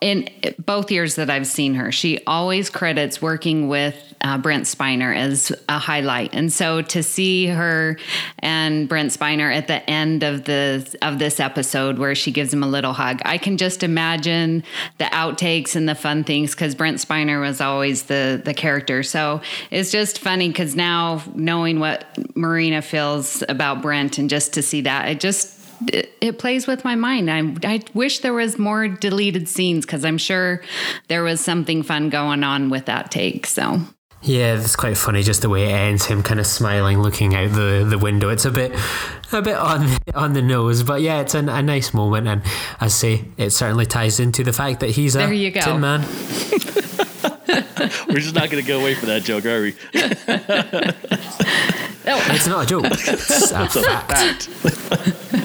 in 0.00 0.28
both 0.58 0.90
years 0.90 1.16
that 1.16 1.28
I've 1.28 1.46
seen 1.46 1.74
her, 1.74 1.90
she 1.90 2.20
always 2.26 2.70
credits 2.70 3.20
working 3.20 3.68
with 3.68 3.96
uh, 4.20 4.38
Brent 4.38 4.64
Spiner 4.64 5.16
as 5.16 5.52
a 5.68 5.78
highlight. 5.78 6.30
And 6.32 6.52
so 6.52 6.82
to 6.82 7.02
see 7.02 7.46
her 7.46 7.98
and 8.40 8.88
Brent 8.88 9.10
Spiner 9.10 9.54
at 9.54 9.66
the 9.66 9.88
end 9.88 10.22
of 10.22 10.44
the 10.44 10.96
of 11.02 11.18
this 11.18 11.40
episode 11.40 11.98
where 11.98 12.14
she 12.14 12.30
gives 12.30 12.52
him 12.52 12.62
a 12.62 12.66
little 12.66 12.92
hug, 12.92 13.20
I 13.24 13.38
can 13.38 13.56
just 13.56 13.82
imagine 13.82 14.64
the 14.98 15.04
outtakes 15.04 15.76
and 15.76 15.88
the 15.88 15.94
fun 15.94 16.24
things 16.24 16.52
because 16.52 16.74
Brent 16.74 16.98
Spiner 16.98 17.40
was 17.40 17.60
always 17.60 18.04
the 18.04 18.40
the 18.44 18.54
character. 18.54 19.02
So 19.02 19.40
it's 19.70 19.90
just 19.90 20.18
funny 20.18 20.48
because 20.48 20.74
now 20.74 21.22
knowing 21.34 21.80
what 21.80 22.06
Marina 22.36 22.82
feels 22.82 23.42
about 23.48 23.82
Brent 23.82 24.18
and 24.18 24.30
just 24.30 24.54
to 24.54 24.62
see 24.62 24.82
that, 24.82 25.08
it 25.08 25.20
just 25.20 25.57
it, 25.86 26.12
it 26.20 26.38
plays 26.38 26.66
with 26.66 26.84
my 26.84 26.94
mind. 26.94 27.30
I 27.30 27.54
I 27.64 27.82
wish 27.94 28.20
there 28.20 28.34
was 28.34 28.58
more 28.58 28.88
deleted 28.88 29.48
scenes 29.48 29.86
because 29.86 30.04
I'm 30.04 30.18
sure 30.18 30.62
there 31.08 31.22
was 31.22 31.40
something 31.40 31.82
fun 31.82 32.08
going 32.10 32.42
on 32.44 32.70
with 32.70 32.86
that 32.86 33.10
take. 33.10 33.46
So 33.46 33.80
Yeah, 34.22 34.58
it's 34.58 34.76
quite 34.76 34.96
funny 34.96 35.22
just 35.22 35.42
the 35.42 35.48
way 35.48 35.70
it 35.70 35.72
ends. 35.74 36.06
Him 36.06 36.22
kind 36.22 36.40
of 36.40 36.46
smiling, 36.46 37.00
looking 37.00 37.34
out 37.34 37.52
the, 37.52 37.86
the 37.88 37.98
window. 37.98 38.28
It's 38.30 38.44
a 38.44 38.50
bit, 38.50 38.72
a 39.32 39.42
bit 39.42 39.56
on 39.56 39.88
on 40.14 40.32
the 40.32 40.42
nose, 40.42 40.82
but 40.82 41.00
yeah, 41.02 41.20
it's 41.20 41.34
an, 41.34 41.48
a 41.48 41.62
nice 41.62 41.94
moment. 41.94 42.26
And 42.26 42.42
I 42.80 42.88
say, 42.88 43.24
it 43.36 43.50
certainly 43.50 43.86
ties 43.86 44.18
into 44.20 44.42
the 44.42 44.52
fact 44.52 44.80
that 44.80 44.90
he's 44.90 45.14
a 45.14 45.18
There 45.18 45.32
you 45.32 45.50
go. 45.50 45.60
Tin 45.60 45.80
Man. 45.80 46.00
We're 48.08 48.18
just 48.20 48.34
not 48.34 48.50
going 48.50 48.62
to 48.62 48.68
go 48.68 48.80
away 48.80 48.94
from 48.94 49.08
that 49.08 49.22
joke, 49.22 49.46
are 49.46 49.62
we? 49.62 49.74
It's 52.10 52.46
not 52.46 52.64
a 52.64 52.66
joke. 52.66 52.86
It's 52.86 53.50
a 53.50 53.68
fact. 53.68 54.48
fact. 54.48 55.44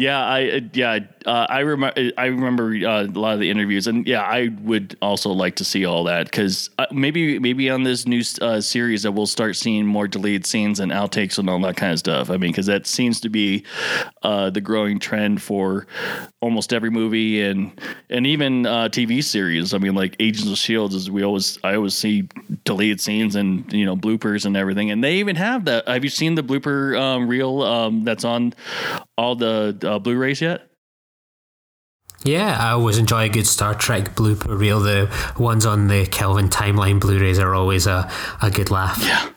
yeah, 0.00 0.24
I 0.24 0.62
yeah 0.72 1.00
uh, 1.26 1.46
I 1.48 1.60
remember 1.60 2.12
I 2.16 2.26
remember 2.26 2.72
uh, 2.72 3.04
a 3.04 3.06
lot 3.06 3.34
of 3.34 3.40
the 3.40 3.50
interviews, 3.50 3.86
and 3.86 4.06
yeah, 4.06 4.22
I 4.22 4.48
would 4.62 4.96
also 5.02 5.30
like 5.30 5.56
to 5.56 5.64
see 5.64 5.84
all 5.84 6.04
that 6.04 6.24
because 6.24 6.70
uh, 6.78 6.86
maybe 6.90 7.38
maybe 7.38 7.68
on 7.68 7.82
this 7.82 8.06
new 8.06 8.22
uh, 8.40 8.60
series 8.60 9.02
that 9.02 9.12
we'll 9.12 9.26
start 9.26 9.56
seeing 9.56 9.86
more 9.86 10.08
deleted 10.08 10.46
scenes 10.46 10.80
and 10.80 10.90
outtakes 10.92 11.38
and 11.38 11.50
all 11.50 11.60
that 11.60 11.76
kind 11.76 11.92
of 11.92 11.98
stuff. 11.98 12.30
I 12.30 12.38
mean, 12.38 12.50
because 12.50 12.66
that 12.66 12.86
seems 12.86 13.20
to 13.20 13.28
be 13.28 13.64
uh, 14.22 14.48
the 14.50 14.60
growing 14.62 14.98
trend 14.98 15.42
for 15.42 15.86
almost 16.40 16.72
every 16.72 16.90
movie 16.90 17.42
and 17.42 17.78
and 18.08 18.26
even 18.26 18.64
uh, 18.64 18.88
TV 18.88 19.22
series. 19.22 19.74
I 19.74 19.78
mean, 19.78 19.94
like 19.94 20.16
Agents 20.20 20.50
of 20.50 20.56
Shield 20.56 20.94
is 20.94 21.10
we 21.10 21.22
always 21.22 21.58
I 21.62 21.74
always 21.74 21.94
see 21.94 22.28
deleted 22.64 23.00
scenes 23.00 23.36
and 23.36 23.70
you 23.72 23.84
know 23.84 23.96
bloopers 23.96 24.46
and 24.46 24.56
everything, 24.56 24.90
and 24.90 25.04
they 25.04 25.16
even 25.16 25.36
have 25.36 25.66
that. 25.66 25.86
Have 25.86 26.04
you 26.04 26.10
seen 26.10 26.34
the 26.34 26.42
blooper 26.42 26.98
um, 26.98 27.28
reel 27.28 27.62
um, 27.62 28.04
that's 28.04 28.24
on 28.24 28.54
all 29.18 29.36
the 29.36 29.76
uh, 29.90 29.98
Blu-rays 29.98 30.40
yet? 30.40 30.68
Yeah, 32.22 32.56
I 32.58 32.72
always 32.72 32.98
enjoy 32.98 33.24
a 33.24 33.28
good 33.28 33.46
Star 33.46 33.74
Trek 33.74 34.14
blooper 34.14 34.58
reel. 34.58 34.80
The 34.80 35.10
ones 35.38 35.64
on 35.64 35.88
the 35.88 36.06
Kelvin 36.06 36.48
timeline 36.48 37.00
Blu-rays 37.00 37.38
are 37.38 37.54
always 37.54 37.86
a, 37.86 38.10
a 38.42 38.50
good 38.50 38.70
laugh. 38.70 39.02
Yeah. 39.02 39.30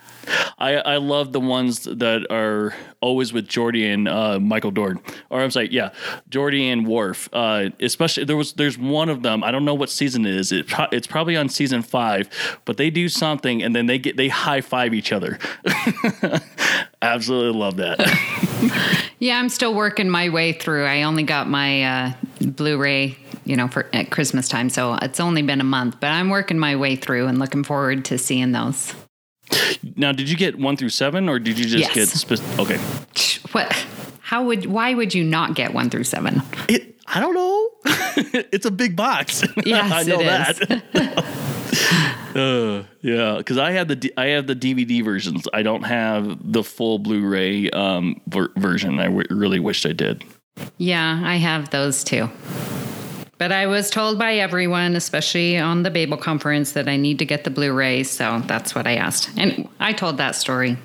I, 0.57 0.75
I 0.75 0.97
love 0.97 1.33
the 1.33 1.39
ones 1.39 1.83
that 1.83 2.25
are 2.29 2.73
always 3.01 3.33
with 3.33 3.47
Geordi 3.47 3.93
and 3.93 4.07
uh, 4.07 4.39
Michael 4.39 4.71
Dorn, 4.71 4.99
or 5.29 5.41
I'm 5.41 5.51
sorry, 5.51 5.69
yeah, 5.71 5.91
Geordi 6.29 6.71
and 6.71 6.87
Worf. 6.87 7.29
Uh, 7.33 7.69
especially 7.79 8.23
there 8.23 8.37
was 8.37 8.53
there's 8.53 8.77
one 8.77 9.09
of 9.09 9.23
them. 9.23 9.43
I 9.43 9.51
don't 9.51 9.65
know 9.65 9.73
what 9.73 9.89
season 9.89 10.25
it 10.25 10.35
is. 10.35 10.51
It, 10.51 10.67
it's 10.91 11.07
probably 11.07 11.35
on 11.35 11.49
season 11.49 11.81
five, 11.81 12.29
but 12.65 12.77
they 12.77 12.89
do 12.89 13.09
something 13.09 13.61
and 13.61 13.75
then 13.75 13.87
they 13.87 13.97
get 13.97 14.17
they 14.17 14.29
high 14.29 14.61
five 14.61 14.93
each 14.93 15.11
other. 15.11 15.39
Absolutely 17.01 17.59
love 17.59 17.77
that. 17.77 17.99
yeah, 19.19 19.39
I'm 19.39 19.49
still 19.49 19.73
working 19.73 20.09
my 20.09 20.29
way 20.29 20.53
through. 20.53 20.85
I 20.85 21.03
only 21.03 21.23
got 21.23 21.49
my 21.49 21.83
uh, 21.83 22.13
Blu-ray, 22.41 23.17
you 23.45 23.55
know, 23.55 23.67
for 23.67 23.87
at 23.93 24.11
Christmas 24.11 24.47
time, 24.47 24.69
so 24.69 24.95
it's 25.01 25.19
only 25.19 25.41
been 25.41 25.61
a 25.61 25.65
month, 25.65 25.99
but 25.99 26.07
I'm 26.07 26.29
working 26.29 26.59
my 26.59 26.75
way 26.75 26.95
through 26.95 27.27
and 27.27 27.39
looking 27.39 27.63
forward 27.63 28.05
to 28.05 28.17
seeing 28.17 28.51
those. 28.51 28.93
Now, 29.95 30.11
did 30.11 30.29
you 30.29 30.35
get 30.37 30.57
one 30.59 30.77
through 30.77 30.89
seven, 30.89 31.29
or 31.29 31.39
did 31.39 31.57
you 31.59 31.65
just 31.65 31.95
Yes. 31.95 32.23
get 32.23 32.39
spe- 32.39 32.59
okay? 32.59 32.77
What? 33.51 33.71
How 34.21 34.43
would? 34.45 34.65
Why 34.65 34.93
would 34.93 35.13
you 35.13 35.23
not 35.23 35.55
get 35.55 35.73
one 35.73 35.89
through 35.89 36.05
seven? 36.05 36.41
It 36.69 36.95
I 37.07 37.19
don't 37.19 37.33
know. 37.35 37.69
it's 38.51 38.65
a 38.65 38.71
big 38.71 38.95
box. 38.95 39.43
Yes, 39.65 39.91
I 39.91 40.03
know 40.03 40.17
that. 40.23 41.33
uh, 42.35 42.83
yeah, 43.01 43.37
because 43.37 43.57
I 43.57 43.71
have 43.71 43.87
the 43.87 44.13
I 44.17 44.27
have 44.27 44.47
the 44.47 44.55
DVD 44.55 45.03
versions. 45.03 45.45
I 45.53 45.63
don't 45.63 45.83
have 45.83 46.37
the 46.51 46.63
full 46.63 46.99
Blu-ray 46.99 47.69
um, 47.71 48.19
ver- 48.27 48.51
version. 48.57 48.99
I 48.99 49.05
w- 49.05 49.27
really 49.29 49.59
wished 49.59 49.85
I 49.85 49.93
did. 49.93 50.23
Yeah, 50.77 51.21
I 51.23 51.35
have 51.37 51.69
those 51.71 52.03
too. 52.03 52.29
But 53.37 53.51
I 53.51 53.67
was 53.67 53.89
told 53.89 54.19
by 54.19 54.35
everyone, 54.35 54.95
especially 54.95 55.57
on 55.57 55.83
the 55.83 55.91
Babel 55.91 56.17
conference, 56.17 56.73
that 56.73 56.87
I 56.87 56.97
need 56.97 57.19
to 57.19 57.25
get 57.25 57.43
the 57.43 57.49
Blu-ray, 57.49 58.03
so 58.03 58.41
that's 58.45 58.75
what 58.75 58.87
I 58.87 58.95
asked. 58.95 59.29
And 59.37 59.67
I 59.79 59.93
told 59.93 60.17
that 60.17 60.35
story. 60.35 60.77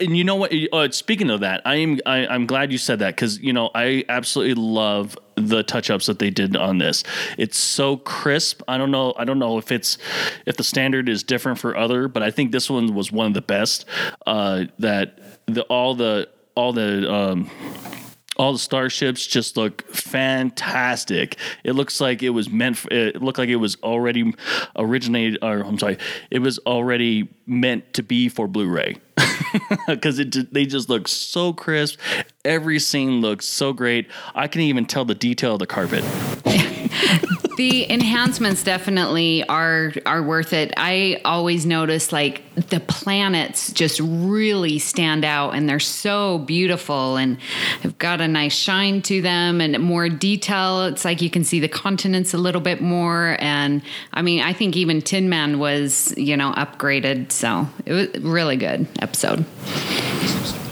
And 0.00 0.16
you 0.16 0.24
know 0.24 0.36
what? 0.36 0.52
Uh, 0.72 0.90
speaking 0.90 1.30
of 1.30 1.40
that, 1.40 1.62
I 1.64 1.76
am 1.76 1.98
I, 2.06 2.26
I'm 2.26 2.46
glad 2.46 2.70
you 2.70 2.78
said 2.78 3.00
that 3.00 3.16
because 3.16 3.40
you 3.40 3.52
know 3.52 3.70
I 3.74 4.04
absolutely 4.08 4.54
love 4.54 5.18
the 5.34 5.64
touch-ups 5.64 6.06
that 6.06 6.20
they 6.20 6.30
did 6.30 6.56
on 6.56 6.78
this. 6.78 7.02
It's 7.38 7.58
so 7.58 7.96
crisp. 7.96 8.62
I 8.68 8.78
don't 8.78 8.90
know. 8.92 9.14
I 9.16 9.24
don't 9.24 9.38
know 9.38 9.58
if 9.58 9.72
it's 9.72 9.98
if 10.46 10.56
the 10.56 10.64
standard 10.64 11.08
is 11.08 11.24
different 11.24 11.58
for 11.58 11.76
other, 11.76 12.06
but 12.06 12.22
I 12.22 12.30
think 12.30 12.52
this 12.52 12.70
one 12.70 12.94
was 12.94 13.10
one 13.10 13.26
of 13.26 13.34
the 13.34 13.42
best. 13.42 13.84
Uh, 14.26 14.66
that 14.78 15.18
the 15.46 15.62
all 15.62 15.94
the 15.94 16.28
all 16.54 16.72
the 16.72 17.12
um, 17.12 17.50
all 18.36 18.52
the 18.52 18.58
starships 18.58 19.26
just 19.26 19.56
look 19.56 19.86
fantastic. 19.88 21.36
It 21.62 21.72
looks 21.72 22.00
like 22.00 22.22
it 22.22 22.30
was 22.30 22.50
meant. 22.50 22.78
For, 22.78 22.92
it 22.92 23.22
looked 23.22 23.38
like 23.38 23.48
it 23.48 23.56
was 23.56 23.76
already 23.82 24.34
originated. 24.76 25.38
Or 25.42 25.60
I'm 25.60 25.78
sorry, 25.78 25.98
it 26.30 26.40
was 26.40 26.58
already 26.60 27.28
meant 27.46 27.92
to 27.94 28.02
be 28.02 28.28
for 28.28 28.48
Blu-ray 28.48 28.96
because 29.86 30.18
it 30.18 30.52
they 30.52 30.66
just 30.66 30.88
look 30.88 31.08
so 31.08 31.52
crisp. 31.52 31.98
Every 32.44 32.78
scene 32.78 33.20
looks 33.20 33.46
so 33.46 33.72
great. 33.72 34.10
I 34.34 34.48
can 34.48 34.62
even 34.62 34.86
tell 34.86 35.04
the 35.04 35.14
detail 35.14 35.54
of 35.54 35.58
the 35.60 35.66
carpet. 35.66 36.04
The 37.56 37.88
enhancements 37.88 38.64
definitely 38.64 39.44
are 39.48 39.92
are 40.06 40.22
worth 40.24 40.52
it. 40.52 40.74
I 40.76 41.20
always 41.24 41.64
notice 41.64 42.12
like 42.12 42.42
the 42.56 42.80
planets 42.80 43.72
just 43.72 44.00
really 44.00 44.80
stand 44.80 45.24
out 45.24 45.50
and 45.50 45.68
they're 45.68 45.78
so 45.78 46.38
beautiful 46.38 47.16
and 47.16 47.40
have 47.82 47.96
got 47.98 48.20
a 48.20 48.26
nice 48.26 48.54
shine 48.54 49.02
to 49.02 49.22
them 49.22 49.60
and 49.60 49.78
more 49.78 50.08
detail. 50.08 50.86
It's 50.86 51.04
like 51.04 51.22
you 51.22 51.30
can 51.30 51.44
see 51.44 51.60
the 51.60 51.68
continents 51.68 52.34
a 52.34 52.38
little 52.38 52.60
bit 52.60 52.80
more 52.80 53.36
and 53.38 53.82
I 54.12 54.22
mean 54.22 54.42
I 54.42 54.52
think 54.52 54.76
even 54.76 55.00
Tin 55.00 55.28
Man 55.28 55.60
was, 55.60 56.12
you 56.16 56.36
know, 56.36 56.52
upgraded. 56.54 57.30
So 57.30 57.68
it 57.86 57.92
was 57.92 58.24
really 58.24 58.56
good 58.56 58.88
episode. 59.00 59.44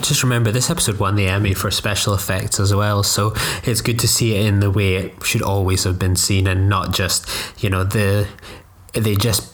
Just 0.03 0.23
remember, 0.23 0.51
this 0.51 0.69
episode 0.69 0.99
won 0.99 1.15
the 1.15 1.27
Emmy 1.29 1.55
for 1.55 1.71
special 1.71 2.13
effects 2.13 2.59
as 2.59 2.75
well, 2.75 3.03
so 3.03 3.35
it's 3.65 3.81
good 3.81 3.99
to 4.01 4.09
see 4.09 4.35
it 4.35 4.47
in 4.47 4.61
the 4.61 4.71
way 4.71 4.97
it 4.97 5.25
should 5.25 5.43
always 5.43 5.85
have 5.85 5.99
been 5.99 6.17
seen, 6.17 6.47
and 6.47 6.69
not 6.69 6.93
just 6.93 7.29
you 7.63 7.71
know 7.71 7.85
the 7.85 8.27
they 8.95 9.15
just 9.15 9.49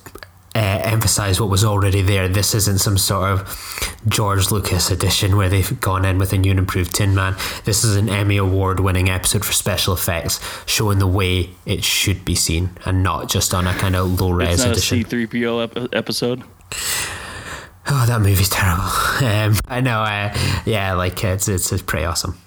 uh, 0.54 0.80
emphasize 0.82 1.40
what 1.40 1.50
was 1.50 1.64
already 1.64 2.02
there. 2.02 2.26
This 2.28 2.54
isn't 2.54 2.78
some 2.78 2.98
sort 2.98 3.30
of 3.30 4.00
George 4.08 4.50
Lucas 4.50 4.90
edition 4.90 5.36
where 5.36 5.48
they've 5.48 5.80
gone 5.80 6.04
in 6.04 6.18
with 6.18 6.32
a 6.32 6.38
new 6.38 6.50
and 6.50 6.58
improved 6.58 6.94
Tin 6.94 7.14
Man. 7.14 7.36
This 7.64 7.84
is 7.84 7.94
an 7.96 8.08
Emmy 8.08 8.38
award 8.38 8.80
winning 8.80 9.08
episode 9.08 9.44
for 9.44 9.52
special 9.52 9.92
effects, 9.94 10.40
showing 10.66 10.98
the 10.98 11.06
way 11.06 11.50
it 11.66 11.84
should 11.84 12.24
be 12.24 12.34
seen, 12.34 12.70
and 12.84 13.02
not 13.02 13.28
just 13.28 13.52
on 13.54 13.66
a 13.66 13.74
kind 13.74 13.94
of 13.94 14.20
low 14.20 14.38
It's 14.40 14.48
res 14.48 14.58
not 14.58 14.68
a 14.68 14.70
edition. 14.72 15.04
C3PO 15.04 15.76
ep- 15.76 15.94
episode. 15.94 16.42
Oh, 17.90 18.04
that 18.06 18.20
movie's 18.20 18.48
terrible. 18.48 18.84
Um, 19.18 19.56
I 19.66 19.80
know. 19.80 20.00
Uh, 20.02 20.32
yeah, 20.64 20.92
like 20.92 21.24
it's, 21.24 21.48
it's 21.48 21.72
it's 21.72 21.82
pretty 21.82 22.04
awesome. 22.04 22.38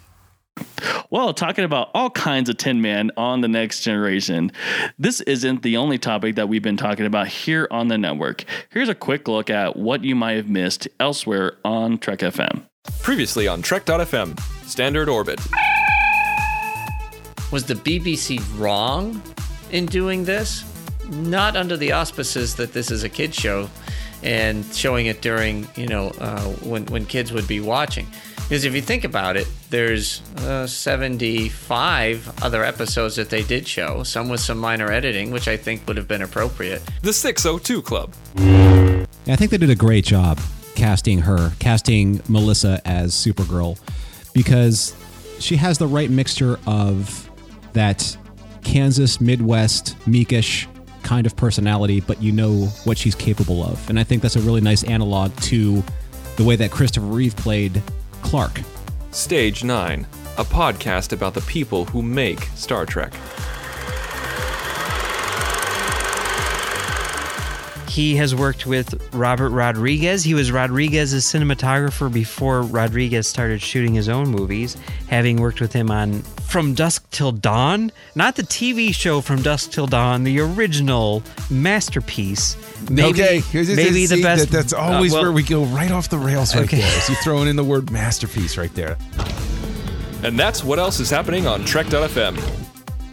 Well, 1.09 1.33
talking 1.33 1.65
about 1.65 1.89
all 1.93 2.09
kinds 2.09 2.47
of 2.49 2.55
Tin 2.55 2.81
Man 2.81 3.11
on 3.17 3.41
the 3.41 3.49
next 3.49 3.81
generation, 3.81 4.53
this 4.97 5.19
isn't 5.21 5.63
the 5.63 5.75
only 5.75 5.97
topic 5.97 6.35
that 6.35 6.47
we've 6.47 6.61
been 6.63 6.77
talking 6.77 7.05
about 7.05 7.27
here 7.27 7.67
on 7.69 7.89
the 7.89 7.97
network. 7.97 8.45
Here's 8.69 8.87
a 8.87 8.95
quick 8.95 9.27
look 9.27 9.49
at 9.49 9.75
what 9.75 10.05
you 10.05 10.15
might 10.15 10.37
have 10.37 10.47
missed 10.49 10.87
elsewhere 11.01 11.57
on 11.65 11.97
Trek 11.97 12.19
FM. 12.19 12.63
Previously 13.01 13.49
on 13.49 13.61
Trek.fm, 13.61 14.39
Standard 14.65 15.09
Orbit. 15.09 15.41
Was 17.51 17.65
the 17.65 17.75
BBC 17.75 18.41
wrong 18.57 19.21
in 19.71 19.87
doing 19.87 20.23
this? 20.23 20.63
Not 21.09 21.57
under 21.57 21.75
the 21.75 21.91
auspices 21.91 22.55
that 22.55 22.71
this 22.71 22.91
is 22.91 23.03
a 23.03 23.09
kid 23.09 23.35
show 23.35 23.69
and 24.23 24.65
showing 24.73 25.07
it 25.07 25.21
during, 25.21 25.67
you 25.75 25.87
know, 25.87 26.09
uh, 26.19 26.41
when, 26.63 26.85
when 26.87 27.05
kids 27.05 27.31
would 27.31 27.47
be 27.47 27.59
watching. 27.59 28.07
Because 28.51 28.65
if 28.65 28.75
you 28.75 28.81
think 28.81 29.05
about 29.05 29.37
it, 29.37 29.47
there's 29.69 30.21
uh, 30.39 30.67
75 30.67 32.43
other 32.43 32.63
episodes 32.65 33.15
that 33.15 33.29
they 33.29 33.43
did 33.43 33.67
show, 33.67 34.03
some 34.03 34.27
with 34.27 34.41
some 34.41 34.57
minor 34.57 34.91
editing, 34.91 35.31
which 35.31 35.47
I 35.47 35.55
think 35.55 35.87
would 35.87 35.95
have 35.95 36.07
been 36.07 36.21
appropriate. 36.21 36.81
The 37.01 37.13
602 37.13 37.81
Club. 37.81 38.13
Yeah, 38.35 39.05
I 39.27 39.35
think 39.37 39.51
they 39.51 39.57
did 39.57 39.69
a 39.69 39.75
great 39.75 40.03
job 40.03 40.39
casting 40.75 41.19
her, 41.19 41.53
casting 41.59 42.21
Melissa 42.27 42.81
as 42.85 43.13
Supergirl, 43.13 43.79
because 44.33 44.95
she 45.39 45.55
has 45.55 45.77
the 45.77 45.87
right 45.87 46.09
mixture 46.09 46.59
of 46.67 47.29
that 47.73 48.17
Kansas 48.63 49.21
Midwest 49.21 49.97
meekish 50.01 50.67
kind 51.03 51.25
of 51.25 51.35
personality, 51.35 51.99
but 51.99 52.21
you 52.21 52.31
know 52.31 52.67
what 52.83 52.97
she's 52.97 53.15
capable 53.15 53.63
of. 53.63 53.89
And 53.89 53.99
I 53.99 54.03
think 54.03 54.21
that's 54.21 54.35
a 54.35 54.41
really 54.41 54.61
nice 54.61 54.83
analog 54.83 55.35
to 55.41 55.83
the 56.37 56.43
way 56.43 56.55
that 56.55 56.71
Christopher 56.71 57.05
Reeve 57.05 57.35
played 57.35 57.81
Clark. 58.21 58.61
Stage 59.11 59.63
9, 59.63 60.07
a 60.37 60.43
podcast 60.43 61.11
about 61.11 61.33
the 61.33 61.41
people 61.41 61.85
who 61.85 62.01
make 62.01 62.43
Star 62.55 62.85
Trek. 62.85 63.13
He 67.91 68.15
has 68.15 68.33
worked 68.33 68.65
with 68.65 69.13
Robert 69.13 69.49
Rodriguez. 69.49 70.23
He 70.23 70.33
was 70.33 70.49
Rodriguez's 70.49 71.25
cinematographer 71.25 72.11
before 72.11 72.61
Rodriguez 72.61 73.27
started 73.27 73.61
shooting 73.61 73.93
his 73.93 74.07
own 74.07 74.29
movies, 74.29 74.77
having 75.09 75.41
worked 75.41 75.59
with 75.59 75.73
him 75.73 75.91
on 75.91 76.23
From 76.51 76.73
Dusk 76.73 77.09
Till 77.11 77.31
Dawn, 77.31 77.93
not 78.13 78.35
the 78.35 78.43
TV 78.43 78.93
show 78.93 79.21
From 79.21 79.41
Dusk 79.41 79.71
Till 79.71 79.87
Dawn, 79.87 80.25
the 80.25 80.41
original 80.41 81.23
masterpiece. 81.49 82.57
Maybe, 82.89 83.23
okay, 83.23 83.39
here's 83.39 83.73
maybe 83.73 84.05
the 84.05 84.21
best. 84.21 84.49
that- 84.49 84.57
that's 84.57 84.73
uh, 84.73 84.77
always 84.79 85.13
well, 85.13 85.21
where 85.21 85.31
we 85.31 85.43
go 85.43 85.63
right 85.63 85.89
off 85.91 86.09
the 86.09 86.17
rails 86.17 86.53
right 86.53 86.65
Okay. 86.65 86.81
there. 86.81 87.01
So 87.01 87.13
you 87.13 87.17
throwing 87.23 87.47
in 87.47 87.55
the 87.55 87.63
word 87.63 87.89
masterpiece 87.89 88.57
right 88.57 88.73
there. 88.75 88.97
And 90.23 90.37
that's 90.37 90.61
what 90.61 90.77
else 90.77 90.99
is 90.99 91.09
happening 91.09 91.47
on 91.47 91.63
Trek.fm. 91.63 92.37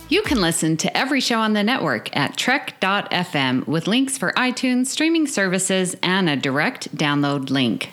You 0.09 0.23
can 0.23 0.41
listen 0.41 0.77
to 0.79 0.97
every 0.97 1.21
show 1.21 1.39
on 1.39 1.53
the 1.53 1.63
network 1.63 2.15
at 2.17 2.37
trek.fm 2.37 3.69
with 3.69 3.87
links 3.87 4.19
for 4.19 4.33
iTunes, 4.33 4.87
streaming 4.87 5.29
services, 5.29 5.95
and 6.03 6.29
a 6.29 6.35
direct 6.35 6.93
download 6.97 7.51
link. 7.51 7.91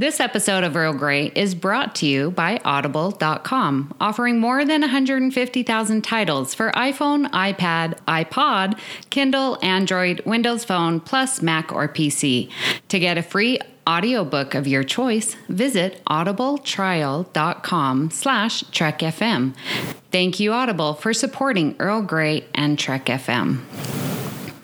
This 0.00 0.20
episode 0.20 0.62
of 0.62 0.76
Earl 0.76 0.92
Grey 0.92 1.32
is 1.34 1.56
brought 1.56 1.96
to 1.96 2.06
you 2.06 2.30
by 2.30 2.60
Audible.com, 2.64 3.96
offering 3.98 4.38
more 4.38 4.64
than 4.64 4.82
150,000 4.82 6.02
titles 6.02 6.54
for 6.54 6.70
iPhone, 6.70 7.28
iPad, 7.32 7.98
iPod, 8.06 8.78
Kindle, 9.10 9.58
Android, 9.60 10.22
Windows 10.24 10.64
Phone, 10.64 11.00
plus 11.00 11.42
Mac 11.42 11.72
or 11.72 11.88
PC. 11.88 12.48
To 12.90 13.00
get 13.00 13.18
a 13.18 13.24
free 13.24 13.58
audiobook 13.88 14.54
of 14.54 14.68
your 14.68 14.84
choice, 14.84 15.34
visit 15.48 16.00
audibletrial.com 16.04 18.10
slash 18.12 18.62
trekfm. 18.62 19.52
Thank 20.12 20.38
you, 20.38 20.52
Audible, 20.52 20.94
for 20.94 21.12
supporting 21.12 21.74
Earl 21.80 22.02
Grey 22.02 22.44
and 22.54 22.78
Trek 22.78 23.06
FM. 23.06 24.07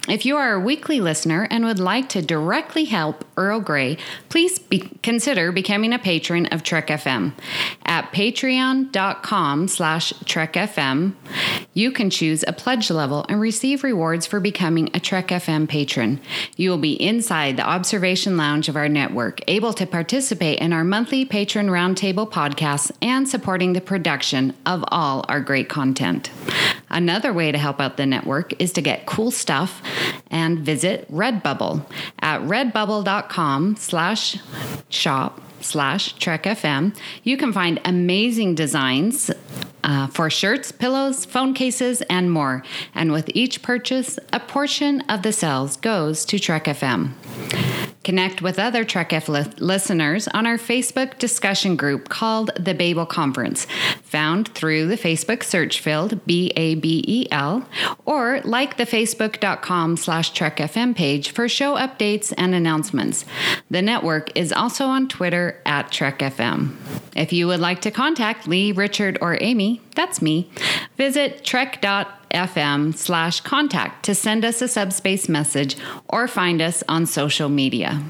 If 0.07 0.27
you 0.27 0.37
are 0.37 0.53
a 0.53 0.61
weekly 0.61 1.01
listener 1.01 1.49
and 1.51 1.65
would 1.65 1.79
like 1.79 2.11
to 2.11 2.21
directly 2.21 2.85
help 2.85 3.25
Earl 3.39 3.61
Grey, 3.61 3.97
please 4.29 4.59
be, 4.59 4.81
consider 5.03 5.51
becoming 5.51 5.95
a 5.95 5.99
patron 5.99 6.45
of 6.47 6.63
Trek 6.63 6.89
FM. 6.89 7.33
At 7.87 8.13
patreon.com 8.13 9.69
slash 9.69 10.13
trekfm, 10.25 11.15
you 11.73 11.91
can 11.91 12.11
choose 12.11 12.45
a 12.47 12.53
pledge 12.53 12.91
level 12.91 13.25
and 13.31 13.41
receive 13.41 13.83
rewards 13.83 14.27
for 14.27 14.41
becoming 14.41 14.91
a 14.93 15.01
Trek 15.01 15.29
FM 15.29 15.67
patron. 15.67 16.21
You 16.55 16.69
will 16.69 16.79
be 16.79 17.01
inside 17.03 17.57
the 17.57 17.67
observation 17.67 18.37
lounge 18.37 18.69
of 18.69 18.77
our 18.77 18.91
network, 18.91 19.41
able 19.49 19.73
to 19.73 19.87
participate 19.87 20.59
in 20.59 20.75
our 20.75 20.85
monthly 20.85 21.25
patron 21.25 21.69
roundtable 21.69 22.31
podcasts 22.31 22.93
and 23.01 23.27
supporting 23.27 23.73
the 23.73 23.81
production 23.81 24.53
of 24.67 24.85
all 24.89 25.25
our 25.29 25.41
great 25.41 25.71
content. 25.71 26.31
Another 26.95 27.33
way 27.33 27.51
to 27.51 27.59
help 27.59 27.81
out 27.81 27.97
the 27.97 28.07
network 28.07 28.61
is 28.63 28.73
to 28.75 28.81
get 28.81 29.05
cool 29.05 29.33
stuff 29.33 29.83
and 30.31 30.61
visit 30.61 31.11
Redbubble 31.13 31.85
at 32.21 32.41
redbubble.com 32.43 33.77
slash 33.77 34.39
shop 34.89 35.41
slash 35.61 36.15
trekfm. 36.17 36.97
You 37.25 37.37
can 37.37 37.53
find 37.53 37.81
amazing 37.85 38.55
designs 38.55 39.31
uh, 39.83 40.07
for 40.07 40.31
shirts, 40.31 40.71
pillows, 40.71 41.25
phone 41.25 41.53
cases, 41.53 42.01
and 42.03 42.31
more. 42.31 42.63
And 42.95 43.11
with 43.11 43.29
each 43.35 43.61
purchase, 43.61 44.19
a 44.33 44.39
portion 44.39 45.01
of 45.03 45.23
the 45.23 45.33
sales 45.33 45.77
goes 45.77 46.25
to 46.27 46.39
Trek 46.39 46.67
FM. 46.67 47.13
Connect 48.05 48.43
with 48.43 48.59
other 48.59 48.85
Trek 48.85 49.13
F 49.13 49.29
li- 49.29 49.45
listeners 49.59 50.29
on 50.29 50.47
our 50.47 50.59
Facebook 50.59 51.19
discussion 51.19 51.75
group 51.75 52.09
called 52.11 52.51
the 52.55 52.75
Babel 52.75 53.07
Conference, 53.07 53.67
found 54.03 54.49
through 54.49 54.87
the 54.87 54.97
Facebook 54.97 55.43
search 55.43 55.81
field 55.81 56.25
B 56.27 56.53
A 56.55 56.75
B 56.75 57.03
E 57.07 57.27
L, 57.31 57.67
or 58.05 58.43
like 58.45 58.77
the 58.77 58.85
facebook.com 58.85 59.97
slash 59.97 60.31
Trek 60.33 60.59
FM 60.59 60.95
page 60.95 61.31
for 61.31 61.49
show 61.49 61.77
updates 61.77 62.33
and 62.37 62.55
announcements. 62.55 63.25
The 63.71 63.83
network 63.83 64.37
is 64.37 64.53
also 64.53 64.87
on 64.87 65.09
Twitter 65.09 65.61
at 65.65 65.91
Trek 65.91 66.19
FM. 66.19 66.77
If 67.17 67.33
you 67.33 67.47
would 67.47 67.61
like 67.61 67.81
to 67.83 67.91
contact 67.91 68.47
Lee, 68.47 68.73
Richard, 68.73 69.17
or 69.21 69.39
Amy, 69.41 69.81
that's 69.95 70.21
me, 70.21 70.51
visit 70.97 71.45
trek.fm 71.45 72.24
slash 72.95 73.41
contact 73.41 74.05
to 74.05 74.15
send 74.15 74.45
us 74.45 74.61
a 74.61 74.69
subspace 74.69 75.29
message 75.29 75.77
or 76.09 76.29
find 76.29 76.61
us 76.61 76.83
on 76.89 77.07
social 77.07 77.49
media. 77.49 78.03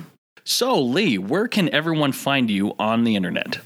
So, 0.44 0.80
Lee, 0.80 1.16
where 1.16 1.48
can 1.48 1.68
everyone 1.70 2.12
find 2.12 2.50
you 2.50 2.74
on 2.78 3.04
the 3.04 3.16
internet? 3.16 3.60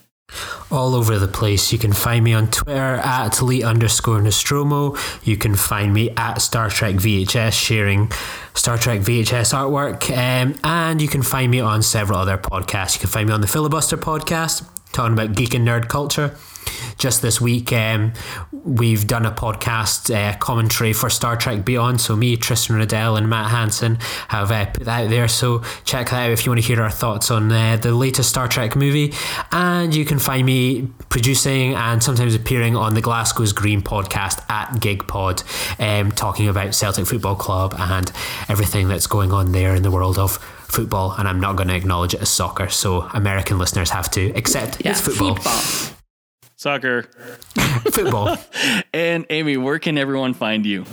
all 0.70 0.94
over 0.94 1.18
the 1.18 1.28
place. 1.28 1.72
You 1.72 1.78
can 1.78 1.92
find 1.92 2.24
me 2.24 2.34
on 2.34 2.50
Twitter 2.50 2.96
at 2.96 3.40
Lee 3.40 3.62
underscore 3.62 4.20
Nostromo. 4.20 4.96
You 5.22 5.36
can 5.36 5.54
find 5.54 5.94
me 5.94 6.10
at 6.16 6.38
Star 6.38 6.68
Trek 6.68 6.96
VHS 6.96 7.52
sharing 7.52 8.10
Star 8.54 8.76
Trek 8.76 9.00
VHS 9.00 9.54
artwork. 9.54 10.10
Um, 10.10 10.54
and 10.64 11.00
you 11.00 11.08
can 11.08 11.22
find 11.22 11.50
me 11.50 11.60
on 11.60 11.82
several 11.82 12.18
other 12.18 12.36
podcasts. 12.36 12.96
You 12.96 13.00
can 13.00 13.08
find 13.08 13.28
me 13.28 13.34
on 13.34 13.40
the 13.40 13.46
Filibuster 13.46 13.96
podcast, 13.96 14.68
talking 14.92 15.12
about 15.12 15.34
geek 15.34 15.54
and 15.54 15.66
nerd 15.66 15.88
culture. 15.88 16.36
Just 16.98 17.22
this 17.22 17.40
week, 17.40 17.72
um, 17.72 18.12
we've 18.52 19.06
done 19.06 19.24
a 19.24 19.30
podcast 19.30 20.14
uh, 20.14 20.36
commentary 20.38 20.92
for 20.92 21.08
Star 21.08 21.36
Trek 21.36 21.64
Beyond. 21.64 22.00
So, 22.00 22.16
me, 22.16 22.36
Tristan 22.36 22.76
Riddell, 22.76 23.16
and 23.16 23.28
Matt 23.28 23.50
Hansen 23.50 23.96
have 24.28 24.50
uh, 24.50 24.66
put 24.66 24.84
that 24.84 25.04
out 25.04 25.10
there. 25.10 25.28
So, 25.28 25.62
check 25.84 26.10
that 26.10 26.26
out 26.26 26.30
if 26.30 26.44
you 26.44 26.50
want 26.50 26.60
to 26.60 26.66
hear 26.66 26.82
our 26.82 26.90
thoughts 26.90 27.30
on 27.30 27.50
uh, 27.50 27.76
the 27.76 27.94
latest 27.94 28.28
Star 28.28 28.48
Trek 28.48 28.76
movie. 28.76 29.14
And 29.52 29.94
you 29.94 30.04
can 30.04 30.18
find 30.18 30.44
me 30.44 30.88
producing 31.08 31.74
and 31.74 32.02
sometimes 32.02 32.34
appearing 32.34 32.76
on 32.76 32.94
the 32.94 33.00
Glasgow's 33.00 33.52
Green 33.52 33.80
podcast 33.80 34.44
at 34.50 34.70
GigPod, 34.74 35.44
um, 35.80 36.12
talking 36.12 36.48
about 36.48 36.74
Celtic 36.74 37.06
Football 37.06 37.36
Club 37.36 37.74
and 37.78 38.12
everything 38.48 38.88
that's 38.88 39.06
going 39.06 39.32
on 39.32 39.52
there 39.52 39.74
in 39.74 39.82
the 39.82 39.90
world 39.90 40.18
of 40.18 40.38
football. 40.70 41.14
And 41.18 41.28
I'm 41.28 41.40
not 41.40 41.56
going 41.56 41.68
to 41.68 41.74
acknowledge 41.74 42.14
it 42.14 42.22
as 42.22 42.28
soccer. 42.28 42.68
So, 42.68 43.02
American 43.14 43.58
listeners 43.58 43.90
have 43.90 44.10
to 44.12 44.30
accept 44.30 44.80
it's 44.84 45.00
football. 45.00 45.38
Soccer. 46.56 47.02
football. 47.92 48.36
and 48.92 49.26
Amy, 49.30 49.56
where 49.56 49.78
can 49.78 49.96
everyone 49.96 50.34
find 50.34 50.66
you? 50.66 50.84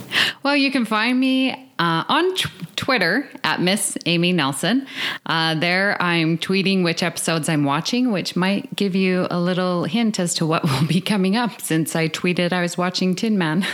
Well, 0.42 0.56
you 0.56 0.70
can 0.70 0.84
find 0.84 1.18
me 1.18 1.65
uh, 1.78 2.04
on 2.08 2.34
t- 2.34 2.48
Twitter 2.76 3.28
at 3.44 3.60
Miss 3.60 3.98
Amy 4.06 4.32
Nelson. 4.32 4.86
Uh, 5.26 5.54
there, 5.54 6.00
I'm 6.00 6.38
tweeting 6.38 6.84
which 6.84 7.02
episodes 7.02 7.48
I'm 7.48 7.64
watching, 7.64 8.12
which 8.12 8.36
might 8.36 8.74
give 8.74 8.94
you 8.94 9.26
a 9.30 9.38
little 9.38 9.84
hint 9.84 10.18
as 10.18 10.34
to 10.34 10.46
what 10.46 10.62
will 10.70 10.86
be 10.86 11.00
coming 11.00 11.36
up 11.36 11.60
since 11.60 11.94
I 11.96 12.08
tweeted 12.08 12.52
I 12.52 12.62
was 12.62 12.78
watching 12.78 13.14
Tin 13.14 13.38
Man 13.38 13.66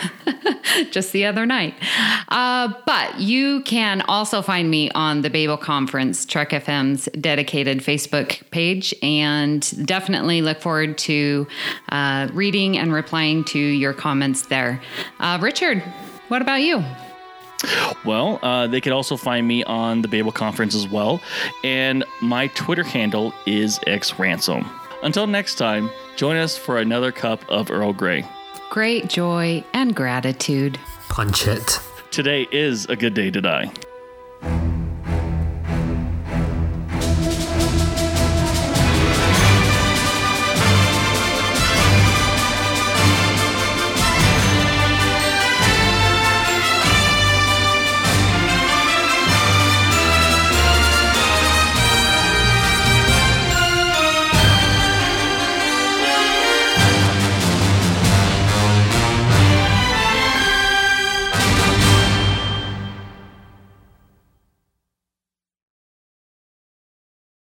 just 0.91 1.13
the 1.13 1.27
other 1.27 1.47
night. 1.47 1.75
Uh, 2.29 2.73
but 2.87 3.21
you 3.21 3.63
can 3.63 4.03
also 4.03 4.43
find 4.43 4.71
me 4.71 4.91
on 4.91 5.23
the 5.23 5.31
Babel 5.31 5.57
Conference, 5.57 6.25
Trek 6.25 6.51
FM's 6.51 7.09
dedicated 7.21 7.79
Facebook 7.79 8.49
page, 8.51 8.95
and 9.03 9.87
definitely 9.87 10.43
look 10.43 10.61
forward 10.61 10.99
to 10.99 11.47
uh, 11.91 12.29
reading 12.33 12.79
and 12.79 12.93
replying 12.93 13.45
to 13.45 13.59
your 13.59 13.93
comments 13.93 14.47
there. 14.47 14.81
Uh, 15.21 15.39
Richard, 15.41 15.83
what 16.29 16.43
about 16.43 16.63
you? 16.63 16.83
Well, 18.05 18.39
uh, 18.43 18.67
they 18.67 18.81
could 18.81 18.93
also 18.93 19.17
find 19.17 19.47
me 19.47 19.65
on 19.65 20.03
the 20.03 20.09
Babel 20.09 20.33
Conference 20.33 20.75
as 20.75 20.89
well. 20.89 21.21
And 21.63 22.05
my 22.21 22.49
Twitter 22.49 22.83
handle 22.83 23.33
is 23.47 23.79
xransom. 23.81 24.69
Until 25.03 25.27
next 25.27 25.57
time, 25.57 25.91
join 26.17 26.37
us 26.37 26.57
for 26.57 26.79
another 26.79 27.13
cup 27.13 27.45
of 27.49 27.71
Earl 27.71 27.93
Grey. 27.93 28.25
Great 28.71 29.09
joy 29.09 29.65
and 29.73 29.95
gratitude. 29.95 30.79
Punch 31.09 31.47
it. 31.47 31.81
Today 32.11 32.47
is 32.53 32.87
a 32.87 32.97
good 32.97 33.15
day 33.15 33.31
to 33.31 33.41
die. 33.41 33.71